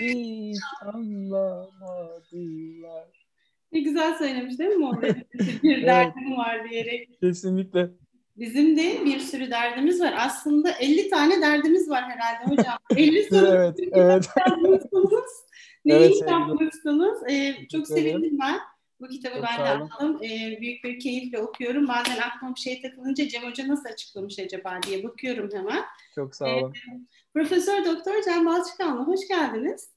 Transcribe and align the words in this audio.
hiç 0.00 0.58
anlamadılar. 0.82 1.50
Ne 3.72 3.80
güzel 3.80 4.18
söylemiş 4.18 4.58
değil 4.58 4.70
mi 4.70 4.86
orada? 4.86 5.06
bir 5.62 5.86
derdim 5.86 6.36
var 6.36 6.70
diyerek. 6.70 7.20
Kesinlikle. 7.20 7.90
Bizim 8.36 8.76
de 8.76 9.04
bir 9.04 9.18
sürü 9.18 9.50
derdimiz 9.50 10.00
var. 10.00 10.14
Aslında 10.18 10.70
50 10.70 11.10
tane 11.10 11.40
derdimiz 11.40 11.90
var 11.90 12.04
herhalde 12.04 12.50
hocam. 12.50 12.78
50 12.96 13.24
soru 13.30 13.46
evet, 13.46 13.78
evet. 13.92 14.30
Neyi 15.84 16.00
Evet, 16.00 16.30
yapmışsınız? 16.30 17.30
Ee, 17.30 17.54
çok 17.72 17.88
sevindim 17.88 18.38
ben. 18.42 18.58
Bu 19.00 19.08
kitabı 19.08 19.34
Çok 19.34 19.44
ben 19.44 19.58
de 19.58 19.68
aldım. 19.68 20.20
Ee, 20.22 20.60
büyük 20.60 20.84
bir 20.84 21.00
keyifle 21.00 21.38
okuyorum. 21.38 21.88
Bazen 21.88 22.18
aklıma 22.18 22.54
bir 22.54 22.60
şey 22.60 22.82
takılınca 22.82 23.28
Cem 23.28 23.42
Hoca 23.42 23.68
nasıl 23.68 23.88
açıklamış 23.88 24.38
acaba 24.38 24.78
diye 24.86 25.04
bakıyorum 25.04 25.50
hemen. 25.52 25.84
Çok 26.14 26.36
sağ 26.36 26.56
olun. 26.56 26.74
Profesör 27.34 27.84
Doktor 27.84 28.22
Cem 28.24 28.46
Balçıkanlı 28.46 29.04
hoş 29.04 29.28
geldiniz. 29.28 29.90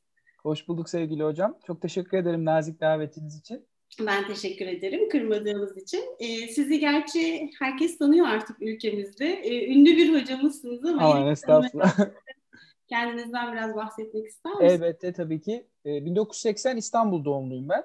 Hoş 0.44 0.68
bulduk 0.68 0.90
sevgili 0.90 1.24
hocam. 1.24 1.58
Çok 1.68 1.82
teşekkür 1.82 2.18
ederim 2.18 2.46
nazik 2.46 2.82
davetiniz 2.82 3.40
için. 3.40 3.68
Ben 4.00 4.28
teşekkür 4.28 4.68
ederim 4.68 5.10
kırmadığınız 5.10 5.78
için. 5.78 6.04
Ee, 6.20 6.48
sizi 6.48 6.80
gerçi 6.80 7.50
herkes 7.60 7.98
tanıyor 7.98 8.28
artık 8.28 8.62
ülkemizde. 8.62 9.26
Ee, 9.26 9.74
ünlü 9.74 9.98
bir 9.98 10.22
hocamızsınız 10.22 10.86
ama 10.86 11.02
Aman 11.02 11.28
estağfurullah. 11.28 11.98
kendinizden 12.90 13.54
biraz 13.54 13.76
bahsetmek 13.76 14.26
ister 14.28 14.54
misiniz? 14.54 14.74
Elbette 14.74 15.14
tabii 15.14 15.42
ki. 15.42 15.68
Ee, 15.86 16.06
1980 16.06 16.78
İstanbul 16.78 17.26
doğumluyum 17.26 17.70
ben. 17.70 17.84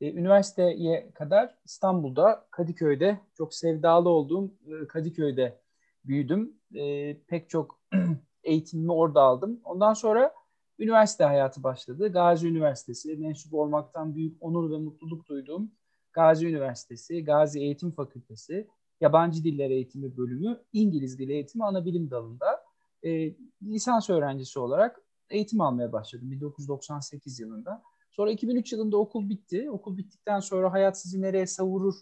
Ee, 0.00 0.12
Üniversiteye 0.12 1.10
kadar 1.14 1.54
İstanbul'da, 1.64 2.46
Kadıköy'de, 2.50 3.20
çok 3.36 3.54
sevdalı 3.54 4.08
olduğum 4.08 4.54
e, 4.66 4.86
Kadıköy'de 4.86 5.60
büyüdüm. 6.04 6.56
Ee, 6.74 7.16
Pek 7.28 7.50
çok 7.50 7.80
eğitimimi 8.44 8.92
orada 8.92 9.22
aldım. 9.22 9.60
Ondan 9.64 9.94
sonra 9.94 10.39
üniversite 10.80 11.24
hayatı 11.24 11.62
başladı. 11.62 12.12
Gazi 12.12 12.48
Üniversitesi, 12.48 13.16
mensup 13.16 13.54
olmaktan 13.54 14.14
büyük 14.14 14.36
onur 14.40 14.70
ve 14.70 14.78
mutluluk 14.78 15.28
duyduğum 15.28 15.72
Gazi 16.12 16.46
Üniversitesi, 16.46 17.24
Gazi 17.24 17.60
Eğitim 17.60 17.90
Fakültesi, 17.90 18.68
Yabancı 19.00 19.44
Diller 19.44 19.70
Eğitimi 19.70 20.16
Bölümü, 20.16 20.60
İngiliz 20.72 21.18
Dili 21.18 21.32
Eğitimi 21.32 21.64
Anabilim 21.64 22.10
Dalı'nda 22.10 22.64
e, 23.02 23.34
lisans 23.62 24.10
öğrencisi 24.10 24.58
olarak 24.58 25.00
eğitim 25.30 25.60
almaya 25.60 25.92
başladım 25.92 26.30
1998 26.30 27.40
yılında. 27.40 27.82
Sonra 28.10 28.30
2003 28.30 28.72
yılında 28.72 28.96
okul 28.96 29.28
bitti. 29.28 29.70
Okul 29.70 29.96
bittikten 29.96 30.40
sonra 30.40 30.72
hayat 30.72 31.00
sizi 31.00 31.22
nereye 31.22 31.46
savurur 31.46 31.94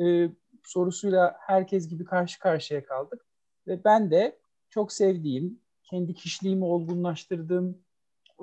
e, 0.00 0.28
sorusuyla 0.64 1.36
herkes 1.40 1.88
gibi 1.88 2.04
karşı 2.04 2.38
karşıya 2.38 2.84
kaldık. 2.84 3.26
Ve 3.66 3.84
ben 3.84 4.10
de 4.10 4.38
çok 4.70 4.92
sevdiğim, 4.92 5.60
kendi 5.90 6.14
kişiliğimi 6.14 6.64
olgunlaştırdığım 6.64 7.83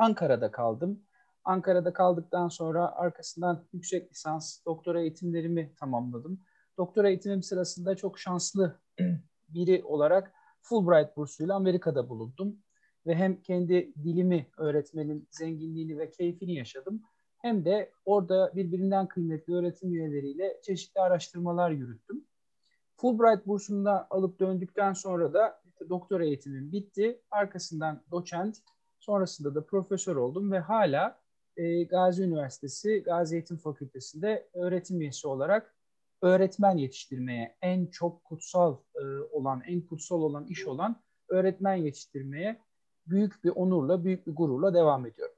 Ankara'da 0.02 0.52
kaldım. 0.52 1.04
Ankara'da 1.44 1.94
kaldıktan 1.94 2.48
sonra 2.48 2.96
arkasından 2.96 3.66
yüksek 3.74 4.12
lisans, 4.12 4.66
doktora 4.66 5.02
eğitimlerimi 5.02 5.76
tamamladım. 5.80 6.40
Doktora 6.78 7.10
eğitimim 7.10 7.44
sırasında 7.44 7.96
çok 7.96 8.20
şanslı 8.20 8.80
biri 9.50 9.84
olarak 9.84 10.34
Fulbright 10.62 11.18
bursuyla 11.18 11.56
Amerika'da 11.56 12.10
bulundum 12.10 12.58
ve 13.08 13.16
hem 13.16 13.42
kendi 13.42 13.94
dilimi 14.04 14.48
öğretmenin 14.58 15.28
zenginliğini 15.32 15.98
ve 15.98 16.10
keyfini 16.12 16.54
yaşadım 16.56 17.02
hem 17.38 17.66
de 17.66 17.92
orada 18.06 18.52
birbirinden 18.56 19.08
kıymetli 19.08 19.54
öğretim 19.54 19.94
üyeleriyle 19.94 20.60
çeşitli 20.64 21.02
araştırmalar 21.02 21.72
yürüttüm. 21.72 22.26
Fulbright 22.96 23.48
bursunu 23.48 24.06
alıp 24.10 24.40
döndükten 24.40 24.94
sonra 24.94 25.34
da 25.34 25.62
doktora 25.90 26.26
eğitimim 26.26 26.72
bitti. 26.72 27.22
Arkasından 27.32 28.04
doçent, 28.12 28.58
sonrasında 29.02 29.56
da 29.56 29.66
profesör 29.66 30.16
oldum 30.16 30.52
ve 30.52 30.60
hala 30.60 31.20
e, 31.58 31.84
Gazi 31.84 32.24
Üniversitesi 32.24 33.04
Gazi 33.04 33.36
Eğitim 33.36 33.58
Fakültesi'nde 33.58 34.48
öğretim 34.54 35.02
üyesi 35.02 35.28
olarak 35.28 35.76
öğretmen 36.22 36.78
yetiştirmeye 36.78 37.56
en 37.62 37.86
çok 37.86 38.24
kutsal 38.24 38.78
e, 38.96 39.02
olan, 39.32 39.62
en 39.68 39.82
kutsal 39.82 40.22
olan 40.22 40.48
iş 40.48 40.68
olan 40.68 41.02
öğretmen 41.30 41.76
yetiştirmeye 41.76 42.60
büyük 43.08 43.44
bir 43.44 43.50
onurla, 43.50 44.04
büyük 44.04 44.28
bir 44.28 44.32
gururla 44.32 44.74
devam 44.74 45.06
ediyorum. 45.06 45.36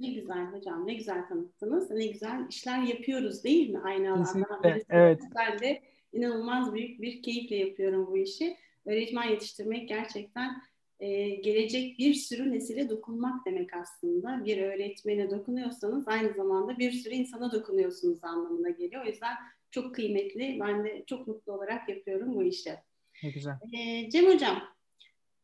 Ne 0.00 0.12
güzel 0.12 0.52
hocam, 0.52 0.86
ne 0.86 0.94
güzel 0.94 1.28
tanıttınız. 1.28 1.90
Ne 1.90 2.06
güzel 2.06 2.46
işler 2.48 2.82
yapıyoruz 2.82 3.44
değil 3.44 3.70
mi 3.70 3.80
aynı 3.84 4.12
alanda? 4.12 4.78
Evet. 4.90 5.20
Ben 5.36 5.58
de 5.58 5.82
inanılmaz 6.12 6.74
büyük 6.74 7.02
bir 7.02 7.22
keyifle 7.22 7.56
yapıyorum 7.56 8.06
bu 8.06 8.18
işi. 8.18 8.56
Öğretmen 8.86 9.28
yetiştirmek 9.28 9.88
gerçekten 9.88 10.62
e, 11.00 11.28
gelecek 11.28 11.98
bir 11.98 12.14
sürü 12.14 12.52
nesile 12.52 12.90
dokunmak 12.90 13.46
demek 13.46 13.76
aslında. 13.76 14.44
Bir 14.44 14.62
öğretmene 14.62 15.30
dokunuyorsanız 15.30 16.08
aynı 16.08 16.32
zamanda 16.32 16.78
bir 16.78 16.92
sürü 16.92 17.14
insana 17.14 17.52
dokunuyorsunuz 17.52 18.24
anlamına 18.24 18.70
geliyor. 18.70 19.04
O 19.04 19.08
yüzden 19.08 19.34
çok 19.70 19.94
kıymetli. 19.94 20.58
Ben 20.60 20.84
de 20.84 21.04
çok 21.06 21.26
mutlu 21.26 21.52
olarak 21.52 21.88
yapıyorum 21.88 22.34
bu 22.34 22.42
işi. 22.42 22.74
Ne 23.22 23.30
güzel. 23.30 23.54
E, 23.72 24.10
Cem 24.10 24.26
Hocam, 24.26 24.62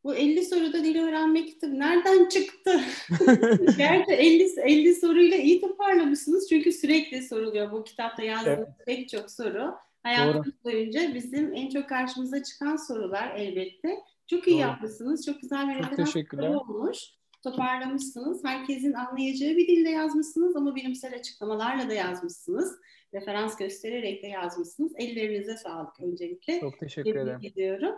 bu 0.04 0.14
50 0.14 0.44
soruda 0.44 0.84
dil 0.84 0.98
öğrenme 0.98 1.44
kitabı 1.46 1.78
nereden 1.78 2.28
çıktı? 2.28 2.80
Gerçi 3.78 4.12
50, 4.12 4.48
50 4.60 4.94
soruyla 4.94 5.36
iyi 5.36 5.60
toparlamışsınız 5.60 6.48
çünkü 6.48 6.72
sürekli 6.72 7.22
soruluyor 7.22 7.72
bu 7.72 7.84
kitapta 7.84 8.22
yazdığınız 8.22 8.58
Evet. 8.58 8.86
pek 8.86 9.08
çok 9.08 9.30
soru. 9.30 9.74
Hayatımız 10.02 10.64
boyunca 10.64 11.14
bizim 11.14 11.54
en 11.54 11.68
çok 11.70 11.88
karşımıza 11.88 12.42
çıkan 12.42 12.76
sorular 12.76 13.34
elbette. 13.36 13.98
Çok 14.26 14.48
iyi 14.48 14.52
Doğru. 14.52 14.60
yapmışsınız. 14.60 15.26
Çok 15.26 15.40
güzel 15.40 15.68
bir 15.68 15.82
Çok 15.82 15.96
teşekkürler. 15.96 16.54
olmuş. 16.54 16.98
Toparlamışsınız. 17.42 18.44
Herkesin 18.44 18.92
anlayacağı 18.92 19.56
bir 19.56 19.68
dilde 19.68 19.88
yazmışsınız 19.88 20.56
ama 20.56 20.74
bilimsel 20.74 21.14
açıklamalarla 21.14 21.90
da 21.90 21.94
yazmışsınız. 21.94 22.76
Referans 23.14 23.56
göstererek 23.56 24.22
de 24.22 24.26
yazmışsınız. 24.26 24.92
Ellerinize 24.96 25.56
sağlık 25.56 26.00
öncelikle. 26.00 26.60
Çok 26.60 26.78
teşekkür 26.78 27.16
ederim. 27.16 27.40
Ediyorum. 27.42 27.94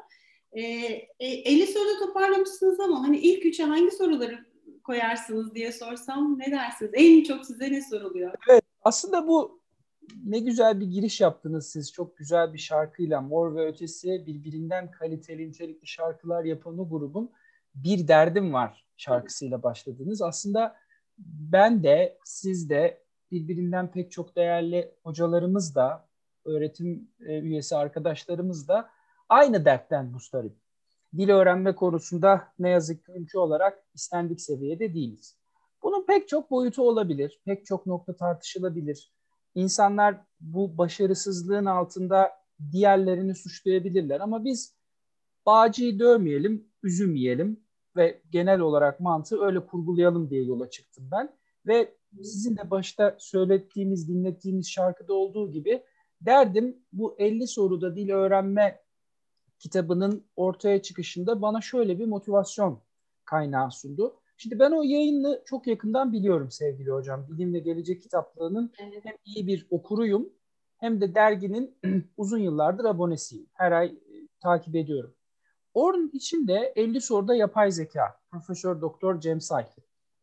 Ee, 0.53 0.63
e, 1.21 1.27
50 1.27 1.67
soruda 1.67 1.99
toparlamışsınız 2.07 2.81
ama 2.81 3.03
hani 3.03 3.19
ilk 3.19 3.47
üçe 3.47 3.65
hangi 3.65 3.91
soruları 3.91 4.47
koyarsınız 4.85 5.55
diye 5.55 5.73
sorsam 5.73 6.39
ne 6.39 6.51
dersiniz? 6.51 6.91
En 6.95 7.23
çok 7.23 7.47
size 7.47 7.73
ne 7.73 7.83
soruluyor? 7.83 8.35
Aslında 8.83 9.29
bu 9.29 9.58
ne 10.25 10.39
güzel 10.39 10.81
bir 10.81 10.87
giriş 10.87 11.21
yaptınız 11.21 11.67
siz. 11.67 11.93
Çok 11.93 12.17
güzel 12.17 12.53
bir 12.53 12.59
şarkıyla 12.59 13.21
Mor 13.21 13.55
ve 13.55 13.67
Ötesi 13.67 14.27
birbirinden 14.27 14.91
kaliteli 14.91 15.49
nitelikli 15.49 15.87
şarkılar 15.87 16.45
yapan 16.45 16.79
o 16.79 16.89
grubun 16.89 17.31
Bir 17.75 18.09
Derdim 18.09 18.53
Var 18.53 18.87
şarkısıyla 18.97 19.63
başladınız. 19.63 20.23
Aslında 20.23 20.77
ben 21.53 21.83
de 21.83 22.19
siz 22.25 22.71
de 22.71 23.03
birbirinden 23.31 23.91
pek 23.91 24.11
çok 24.11 24.37
değerli 24.37 24.95
hocalarımız 25.03 25.75
da 25.75 26.09
öğretim 26.45 27.11
e, 27.21 27.39
üyesi 27.39 27.77
arkadaşlarımız 27.77 28.69
da 28.69 28.91
aynı 29.29 29.65
dertten 29.65 30.07
mustarip. 30.07 30.57
Dil 31.17 31.31
öğrenme 31.31 31.75
konusunda 31.75 32.49
ne 32.59 32.71
yazık 32.71 33.05
ki 33.05 33.13
ülke 33.13 33.39
olarak 33.39 33.85
istendik 33.95 34.41
seviyede 34.41 34.95
değiliz. 34.95 35.39
Bunun 35.83 36.07
pek 36.07 36.29
çok 36.29 36.51
boyutu 36.51 36.83
olabilir, 36.83 37.41
pek 37.45 37.67
çok 37.67 37.87
nokta 37.87 38.17
tartışılabilir. 38.17 39.13
İnsanlar 39.59 40.17
bu 40.41 40.79
başarısızlığın 40.79 41.65
altında 41.65 42.31
diğerlerini 42.73 43.35
suçlayabilirler 43.35 44.21
ama 44.21 44.45
biz 44.45 44.75
bağcıyı 45.47 45.99
dövmeyelim, 45.99 46.69
üzüm 46.83 47.15
yiyelim 47.15 47.61
ve 47.97 48.23
genel 48.31 48.61
olarak 48.61 49.01
mantığı 49.01 49.41
öyle 49.41 49.67
kurgulayalım 49.67 50.31
diye 50.31 50.45
yola 50.45 50.71
çıktım 50.71 51.09
ben. 51.13 51.37
Ve 51.67 51.95
sizin 52.23 52.57
de 52.57 52.71
başta 52.71 53.17
söylettiğiniz, 53.19 54.09
dinlettiğiniz 54.09 54.71
şarkıda 54.71 55.15
olduğu 55.15 55.53
gibi 55.53 55.83
derdim 56.21 56.77
bu 56.93 57.17
50 57.19 57.47
soruda 57.47 57.97
dil 57.97 58.11
öğrenme 58.11 58.83
kitabının 59.59 60.27
ortaya 60.37 60.83
çıkışında 60.83 61.43
bana 61.43 61.61
şöyle 61.61 61.99
bir 61.99 62.07
motivasyon 62.07 62.83
kaynağı 63.25 63.71
sundu. 63.71 64.21
Şimdi 64.41 64.59
ben 64.59 64.71
o 64.71 64.83
yayını 64.83 65.43
çok 65.45 65.67
yakından 65.67 66.13
biliyorum 66.13 66.51
sevgili 66.51 66.91
hocam. 66.91 67.27
Bilim 67.29 67.55
ve 67.55 67.59
Gelecek 67.59 68.03
kitaplığının 68.03 68.73
hem 68.77 69.15
iyi 69.25 69.47
bir 69.47 69.67
okuruyum 69.71 70.33
hem 70.77 71.01
de 71.01 71.15
derginin 71.15 71.77
uzun 72.17 72.39
yıllardır 72.39 72.85
abonesiyim. 72.85 73.47
Her 73.53 73.73
ay 73.73 73.87
e, 73.87 74.29
takip 74.41 74.77
ediyorum. 74.77 75.15
Onun 75.75 76.11
içinde 76.13 76.73
50 76.77 77.01
soruda 77.01 77.35
yapay 77.35 77.71
zeka, 77.71 78.21
Profesör 78.31 78.81
Doktor 78.81 79.21
Cem 79.21 79.41
Say, 79.41 79.67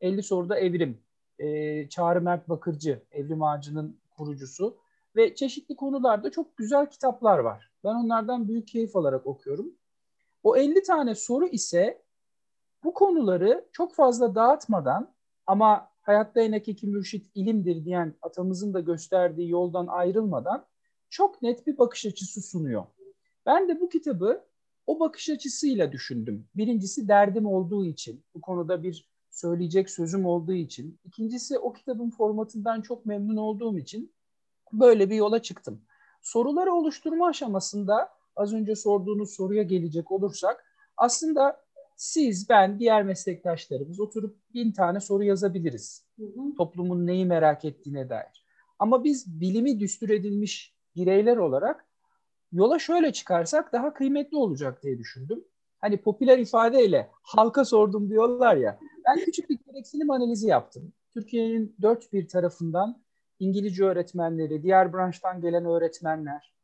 50 0.01 0.23
soruda 0.23 0.59
evrim, 0.59 0.97
e, 1.39 1.89
Çağrı 1.89 2.21
Mert 2.21 2.49
Bakırcı, 2.49 3.01
Evrim 3.11 3.43
Ağacı'nın 3.43 3.99
kurucusu 4.17 4.77
ve 5.15 5.35
çeşitli 5.35 5.75
konularda 5.75 6.31
çok 6.31 6.57
güzel 6.57 6.89
kitaplar 6.89 7.39
var. 7.39 7.71
Ben 7.83 7.95
onlardan 7.95 8.47
büyük 8.47 8.67
keyif 8.67 8.95
alarak 8.95 9.27
okuyorum. 9.27 9.73
O 10.43 10.57
50 10.57 10.83
tane 10.83 11.15
soru 11.15 11.47
ise 11.47 12.04
bu 12.85 12.93
konuları 12.93 13.65
çok 13.71 13.95
fazla 13.95 14.35
dağıtmadan 14.35 15.13
ama 15.47 15.89
hayatta 16.01 16.41
en 16.41 16.51
hakiki 16.51 16.87
mürşit 16.87 17.31
ilimdir 17.35 17.85
diyen 17.85 18.13
atamızın 18.21 18.73
da 18.73 18.79
gösterdiği 18.79 19.49
yoldan 19.49 19.87
ayrılmadan 19.87 20.65
çok 21.09 21.41
net 21.41 21.67
bir 21.67 21.77
bakış 21.77 22.05
açısı 22.05 22.41
sunuyor. 22.41 22.85
Ben 23.45 23.69
de 23.69 23.81
bu 23.81 23.89
kitabı 23.89 24.45
o 24.87 24.99
bakış 24.99 25.29
açısıyla 25.29 25.91
düşündüm. 25.91 26.47
Birincisi 26.55 27.07
derdim 27.07 27.45
olduğu 27.45 27.85
için, 27.85 28.23
bu 28.33 28.41
konuda 28.41 28.83
bir 28.83 29.09
söyleyecek 29.29 29.89
sözüm 29.89 30.25
olduğu 30.25 30.53
için. 30.53 30.99
İkincisi 31.03 31.59
o 31.59 31.73
kitabın 31.73 32.09
formatından 32.09 32.81
çok 32.81 33.05
memnun 33.05 33.37
olduğum 33.37 33.77
için 33.77 34.13
böyle 34.73 35.09
bir 35.09 35.15
yola 35.15 35.41
çıktım. 35.41 35.81
Soruları 36.21 36.73
oluşturma 36.73 37.27
aşamasında 37.27 38.09
az 38.35 38.53
önce 38.53 38.75
sorduğunuz 38.75 39.35
soruya 39.35 39.63
gelecek 39.63 40.11
olursak 40.11 40.65
aslında 40.97 41.64
siz, 41.95 42.49
ben, 42.49 42.79
diğer 42.79 43.03
meslektaşlarımız 43.03 43.99
oturup 43.99 44.37
bin 44.53 44.71
tane 44.71 44.99
soru 44.99 45.23
yazabiliriz. 45.23 46.05
Hı 46.19 46.25
hı. 46.25 46.55
Toplumun 46.57 47.07
neyi 47.07 47.25
merak 47.25 47.65
ettiğine 47.65 48.09
dair. 48.09 48.45
Ama 48.79 49.03
biz 49.03 49.39
bilimi 49.39 49.79
düstur 49.79 50.09
edilmiş 50.09 50.75
bireyler 50.95 51.37
olarak 51.37 51.85
yola 52.51 52.79
şöyle 52.79 53.13
çıkarsak 53.13 53.73
daha 53.73 53.93
kıymetli 53.93 54.37
olacak 54.37 54.83
diye 54.83 54.97
düşündüm. 54.97 55.43
Hani 55.77 55.97
popüler 55.97 56.37
ifadeyle 56.37 57.09
halka 57.11 57.65
sordum 57.65 58.09
diyorlar 58.09 58.55
ya. 58.55 58.79
Ben 59.07 59.25
küçük 59.25 59.49
bir 59.49 59.59
gereksinim 59.67 60.11
analizi 60.11 60.47
yaptım. 60.47 60.93
Türkiye'nin 61.13 61.75
dört 61.81 62.13
bir 62.13 62.27
tarafından 62.27 63.01
İngilizce 63.39 63.83
öğretmenleri, 63.83 64.63
diğer 64.63 64.93
branştan 64.93 65.41
gelen 65.41 65.65
öğretmenler, 65.65 66.54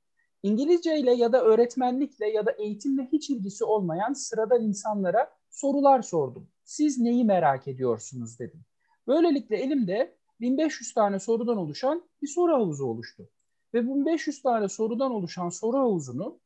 İngilizce 0.44 1.00
ile 1.00 1.14
ya 1.14 1.34
da 1.34 1.44
öğretmenlikle 1.44 2.30
ya 2.30 2.46
da 2.46 2.52
eğitimle 2.52 3.10
hiç 3.12 3.30
ilgisi 3.30 3.66
olmayan 3.66 4.14
sıradan 4.14 4.62
insanlara 4.62 5.32
sorular 5.50 6.02
sordum. 6.02 6.48
Siz 6.64 7.00
neyi 7.00 7.26
merak 7.26 7.68
ediyorsunuz 7.68 8.40
dedim. 8.40 8.62
Böylelikle 9.08 9.58
elimde 9.58 10.16
1500 10.40 10.94
tane 10.94 11.20
sorudan 11.20 11.58
oluşan 11.58 12.04
bir 12.22 12.28
soru 12.28 12.54
havuzu 12.54 12.86
oluştu. 12.86 13.30
Ve 13.74 13.88
bu 13.88 13.96
1500 13.96 14.42
tane 14.42 14.70
sorudan 14.70 15.12
oluşan 15.12 15.50
soru 15.50 15.78
havuzunu 15.78 16.40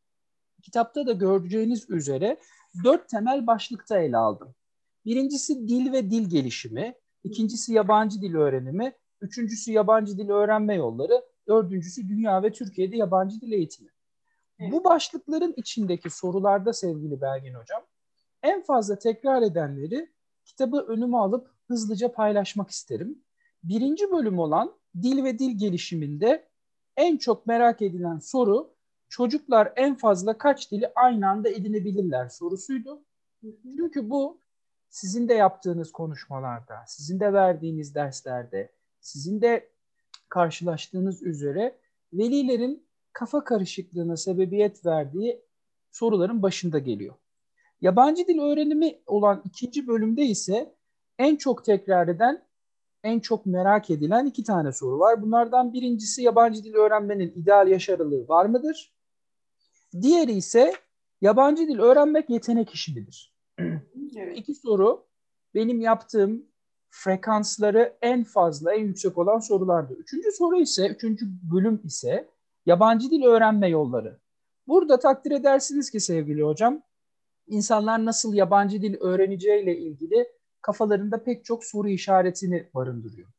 kitapta 0.62 1.08
da 1.08 1.12
göreceğiniz 1.12 1.90
üzere 1.90 2.38
dört 2.84 3.10
temel 3.10 3.48
başlıkta 3.48 4.00
ele 4.00 4.18
aldım. 4.18 4.56
Birincisi 5.06 5.68
dil 5.68 5.92
ve 5.92 6.12
dil 6.12 6.30
gelişimi, 6.30 6.96
ikincisi 7.24 7.74
yabancı 7.74 8.22
dil 8.22 8.36
öğrenimi, 8.36 8.94
üçüncüsü 9.22 9.72
yabancı 9.72 10.18
dil 10.18 10.30
öğrenme 10.30 10.76
yolları, 10.76 11.26
dördüncüsü 11.48 12.08
dünya 12.08 12.44
ve 12.44 12.52
Türkiye'de 12.52 12.98
yabancı 12.98 13.42
dil 13.42 13.52
eğitimi. 13.52 13.90
Evet. 14.60 14.72
Bu 14.72 14.84
başlıkların 14.84 15.54
içindeki 15.58 16.10
sorularda 16.10 16.74
sevgili 16.74 17.22
Belgin 17.22 17.54
Hocam 17.54 17.82
en 18.44 18.62
fazla 18.62 19.00
tekrar 19.00 19.42
edenleri 19.42 20.10
kitabı 20.46 20.78
önüme 20.78 21.18
alıp 21.18 21.50
hızlıca 21.68 22.12
paylaşmak 22.12 22.70
isterim. 22.70 23.24
Birinci 23.64 24.12
bölüm 24.12 24.40
olan 24.40 24.76
dil 25.02 25.24
ve 25.24 25.40
dil 25.40 25.58
gelişiminde 25.58 26.48
en 26.98 27.18
çok 27.18 27.46
merak 27.48 27.82
edilen 27.82 28.20
soru 28.20 28.76
çocuklar 29.10 29.74
en 29.76 29.96
fazla 29.96 30.38
kaç 30.38 30.72
dili 30.72 30.92
aynı 30.96 31.30
anda 31.30 31.50
edinebilirler 31.50 32.30
sorusuydu. 32.30 33.04
Çünkü 33.64 34.10
bu 34.10 34.40
sizin 34.90 35.30
de 35.30 35.34
yaptığınız 35.34 35.92
konuşmalarda, 35.92 36.84
sizin 36.88 37.20
de 37.20 37.34
verdiğiniz 37.34 37.96
derslerde, 37.96 38.72
sizin 39.02 39.42
de 39.42 39.70
karşılaştığınız 40.36 41.24
üzere 41.24 41.78
velilerin 42.14 42.88
kafa 43.14 43.44
karışıklığına 43.44 44.18
sebebiyet 44.18 44.86
verdiği 44.86 45.42
soruların 45.92 46.42
başında 46.42 46.80
geliyor. 46.80 47.16
Yabancı 47.82 48.28
dil 48.28 48.40
öğrenimi 48.40 49.00
olan 49.06 49.42
ikinci 49.46 49.88
bölümde 49.88 50.24
ise 50.24 50.76
en 51.20 51.36
çok 51.36 51.66
tekrar 51.66 52.08
eden, 52.08 52.46
en 53.04 53.20
çok 53.20 53.46
merak 53.46 53.90
edilen 53.90 54.26
iki 54.26 54.44
tane 54.44 54.72
soru 54.72 55.00
var. 55.00 55.22
Bunlardan 55.22 55.74
birincisi 55.74 56.24
yabancı 56.24 56.64
dil 56.64 56.74
öğrenmenin 56.74 57.34
ideal 57.36 57.68
yaş 57.68 57.90
aralığı 57.90 58.28
var 58.28 58.46
mıdır? 58.46 58.94
Diğeri 60.02 60.32
ise 60.32 60.74
yabancı 61.22 61.68
dil 61.68 61.80
öğrenmek 61.80 62.30
yetenek 62.30 62.74
işi 62.74 62.94
midir? 62.94 63.36
Evet. 64.18 64.38
İki 64.38 64.56
soru 64.56 65.08
benim 65.54 65.82
yaptığım 65.82 66.46
frekansları 67.04 67.98
en 68.02 68.24
fazla, 68.24 68.74
en 68.74 68.84
yüksek 68.84 69.18
olan 69.18 69.40
sorulardı. 69.40 69.94
Üçüncü 69.94 70.32
soru 70.32 70.62
ise, 70.62 70.88
üçüncü 70.88 71.26
bölüm 71.54 71.82
ise 71.84 72.30
yabancı 72.66 73.10
dil 73.10 73.24
öğrenme 73.24 73.70
yolları. 73.70 74.20
Burada 74.68 75.00
takdir 75.00 75.32
edersiniz 75.32 75.92
ki 75.92 76.00
sevgili 76.00 76.44
hocam, 76.44 76.82
insanlar 77.48 78.06
nasıl 78.06 78.34
yabancı 78.34 78.82
dil 78.82 78.98
öğreneceğiyle 79.00 79.78
ilgili 79.78 80.28
kafalarında 80.62 81.24
pek 81.24 81.46
çok 81.46 81.66
soru 81.66 81.90
işaretini 81.90 82.70
barındırıyor. 82.74 83.30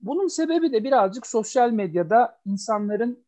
Bunun 0.00 0.28
sebebi 0.28 0.72
de 0.72 0.84
birazcık 0.84 1.26
sosyal 1.26 1.70
medyada 1.70 2.40
insanların 2.46 3.24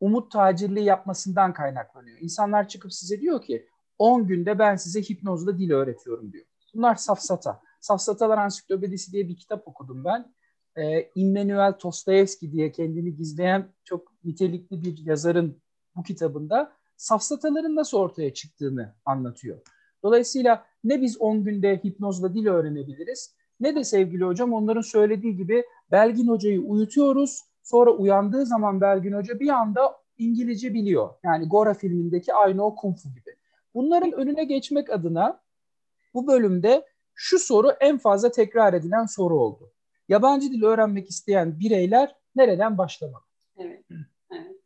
umut 0.00 0.32
tacirliği 0.32 0.84
yapmasından 0.84 1.52
kaynaklanıyor. 1.52 2.18
İnsanlar 2.20 2.68
çıkıp 2.68 2.92
size 2.92 3.20
diyor 3.20 3.42
ki 3.42 3.66
10 3.98 4.26
günde 4.26 4.58
ben 4.58 4.76
size 4.76 5.02
hipnozla 5.02 5.58
dil 5.58 5.70
öğretiyorum 5.70 6.32
diyor. 6.32 6.44
Bunlar 6.74 6.94
safsata. 6.94 7.60
Safsatalar 7.82 8.38
Ansiklopedisi 8.38 9.12
diye 9.12 9.28
bir 9.28 9.36
kitap 9.36 9.68
okudum 9.68 10.04
ben. 10.04 10.34
Ee, 10.76 11.10
Immanuel 11.14 11.72
Tostoyevski 11.72 12.52
diye 12.52 12.72
kendini 12.72 13.16
gizleyen 13.16 13.68
çok 13.84 14.12
nitelikli 14.24 14.82
bir 14.82 15.06
yazarın 15.06 15.62
bu 15.96 16.02
kitabında 16.02 16.72
safsataların 16.96 17.76
nasıl 17.76 17.98
ortaya 17.98 18.34
çıktığını 18.34 18.94
anlatıyor. 19.04 19.58
Dolayısıyla 20.02 20.64
ne 20.84 21.02
biz 21.02 21.20
10 21.20 21.44
günde 21.44 21.80
hipnozla 21.84 22.34
dil 22.34 22.46
öğrenebiliriz 22.46 23.34
ne 23.60 23.74
de 23.74 23.84
sevgili 23.84 24.24
hocam 24.24 24.52
onların 24.52 24.80
söylediği 24.80 25.36
gibi 25.36 25.64
Belgin 25.90 26.28
Hoca'yı 26.28 26.62
uyutuyoruz. 26.62 27.42
Sonra 27.62 27.90
uyandığı 27.90 28.46
zaman 28.46 28.80
Belgin 28.80 29.12
Hoca 29.12 29.40
bir 29.40 29.48
anda 29.48 29.96
İngilizce 30.18 30.74
biliyor. 30.74 31.10
Yani 31.24 31.48
Gora 31.48 31.74
filmindeki 31.74 32.34
aynı 32.34 32.64
o 32.64 32.74
kung 32.74 32.96
fu 32.98 33.08
gibi. 33.08 33.36
Bunların 33.74 34.12
önüne 34.12 34.44
geçmek 34.44 34.90
adına 34.90 35.40
bu 36.14 36.26
bölümde 36.26 36.86
şu 37.22 37.38
soru 37.38 37.70
en 37.80 37.98
fazla 37.98 38.30
tekrar 38.30 38.74
edilen 38.74 39.06
soru 39.06 39.38
oldu. 39.38 39.72
Yabancı 40.08 40.50
dil 40.52 40.62
öğrenmek 40.62 41.10
isteyen 41.10 41.60
bireyler 41.60 42.14
nereden 42.36 42.78
başlamalı? 42.78 43.22
Evet. 43.58 43.84
evet. 43.90 44.56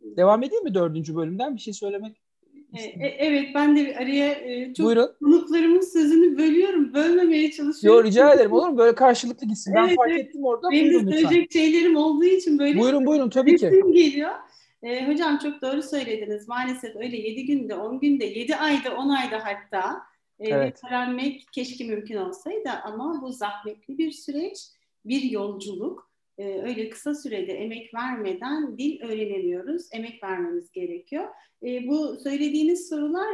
Devam 0.00 0.42
edeyim 0.42 0.64
mi 0.64 0.74
dördüncü 0.74 1.16
bölümden? 1.16 1.56
Bir 1.56 1.60
şey 1.60 1.72
söylemek 1.74 2.22
e, 2.74 2.82
e, 2.82 3.16
Evet 3.18 3.48
ben 3.54 3.76
de 3.76 3.96
araya 3.96 4.32
e, 4.32 4.74
çok 4.74 4.86
Buyurun. 4.86 5.10
konuklarımın 5.22 5.80
sözünü 5.80 6.38
bölüyorum. 6.38 6.94
Bölmemeye 6.94 7.50
çalışıyorum. 7.50 7.98
Yok 7.98 8.06
rica 8.06 8.34
ederim 8.34 8.52
olur 8.52 8.68
mu? 8.68 8.78
Böyle 8.78 8.94
karşılıklı 8.94 9.46
gitsin. 9.46 9.74
Ben 9.74 9.86
evet, 9.86 9.96
fark 9.96 10.10
evet. 10.10 10.20
ettim 10.20 10.44
orada. 10.44 10.70
Benim 10.70 10.92
de 10.92 10.98
söyleyecek 10.98 11.32
lütfen. 11.32 11.60
şeylerim 11.60 11.96
olduğu 11.96 12.24
için 12.24 12.58
böyle 12.58 12.78
buyurun, 12.78 13.06
buyurun, 13.06 13.30
tabii 13.30 13.56
ki. 13.56 13.70
geliyor. 13.92 14.30
E, 14.82 15.08
hocam 15.08 15.38
çok 15.38 15.62
doğru 15.62 15.82
söylediniz. 15.82 16.48
Maalesef 16.48 16.96
öyle 16.96 17.16
7 17.16 17.46
günde, 17.46 17.74
10 17.74 18.00
günde, 18.00 18.24
7 18.24 18.56
ayda, 18.56 18.96
10 18.96 19.08
ayda 19.08 19.44
hatta 19.44 20.02
e, 20.40 20.48
evet. 20.48 20.80
öğrenmek 20.88 21.46
keşke 21.52 21.84
mümkün 21.84 22.16
olsaydı 22.16 22.70
ama 22.84 23.22
bu 23.22 23.32
zahmetli 23.32 23.98
bir 23.98 24.12
süreç, 24.12 24.58
bir 25.04 25.22
yolculuk. 25.22 26.10
E, 26.38 26.62
öyle 26.62 26.90
kısa 26.90 27.14
sürede 27.14 27.52
emek 27.52 27.94
vermeden 27.94 28.78
dil 28.78 29.00
öğrenemiyoruz. 29.02 29.88
Emek 29.92 30.22
vermemiz 30.22 30.72
gerekiyor. 30.72 31.28
E, 31.62 31.88
bu 31.88 32.16
söylediğiniz 32.16 32.88
sorular 32.88 33.28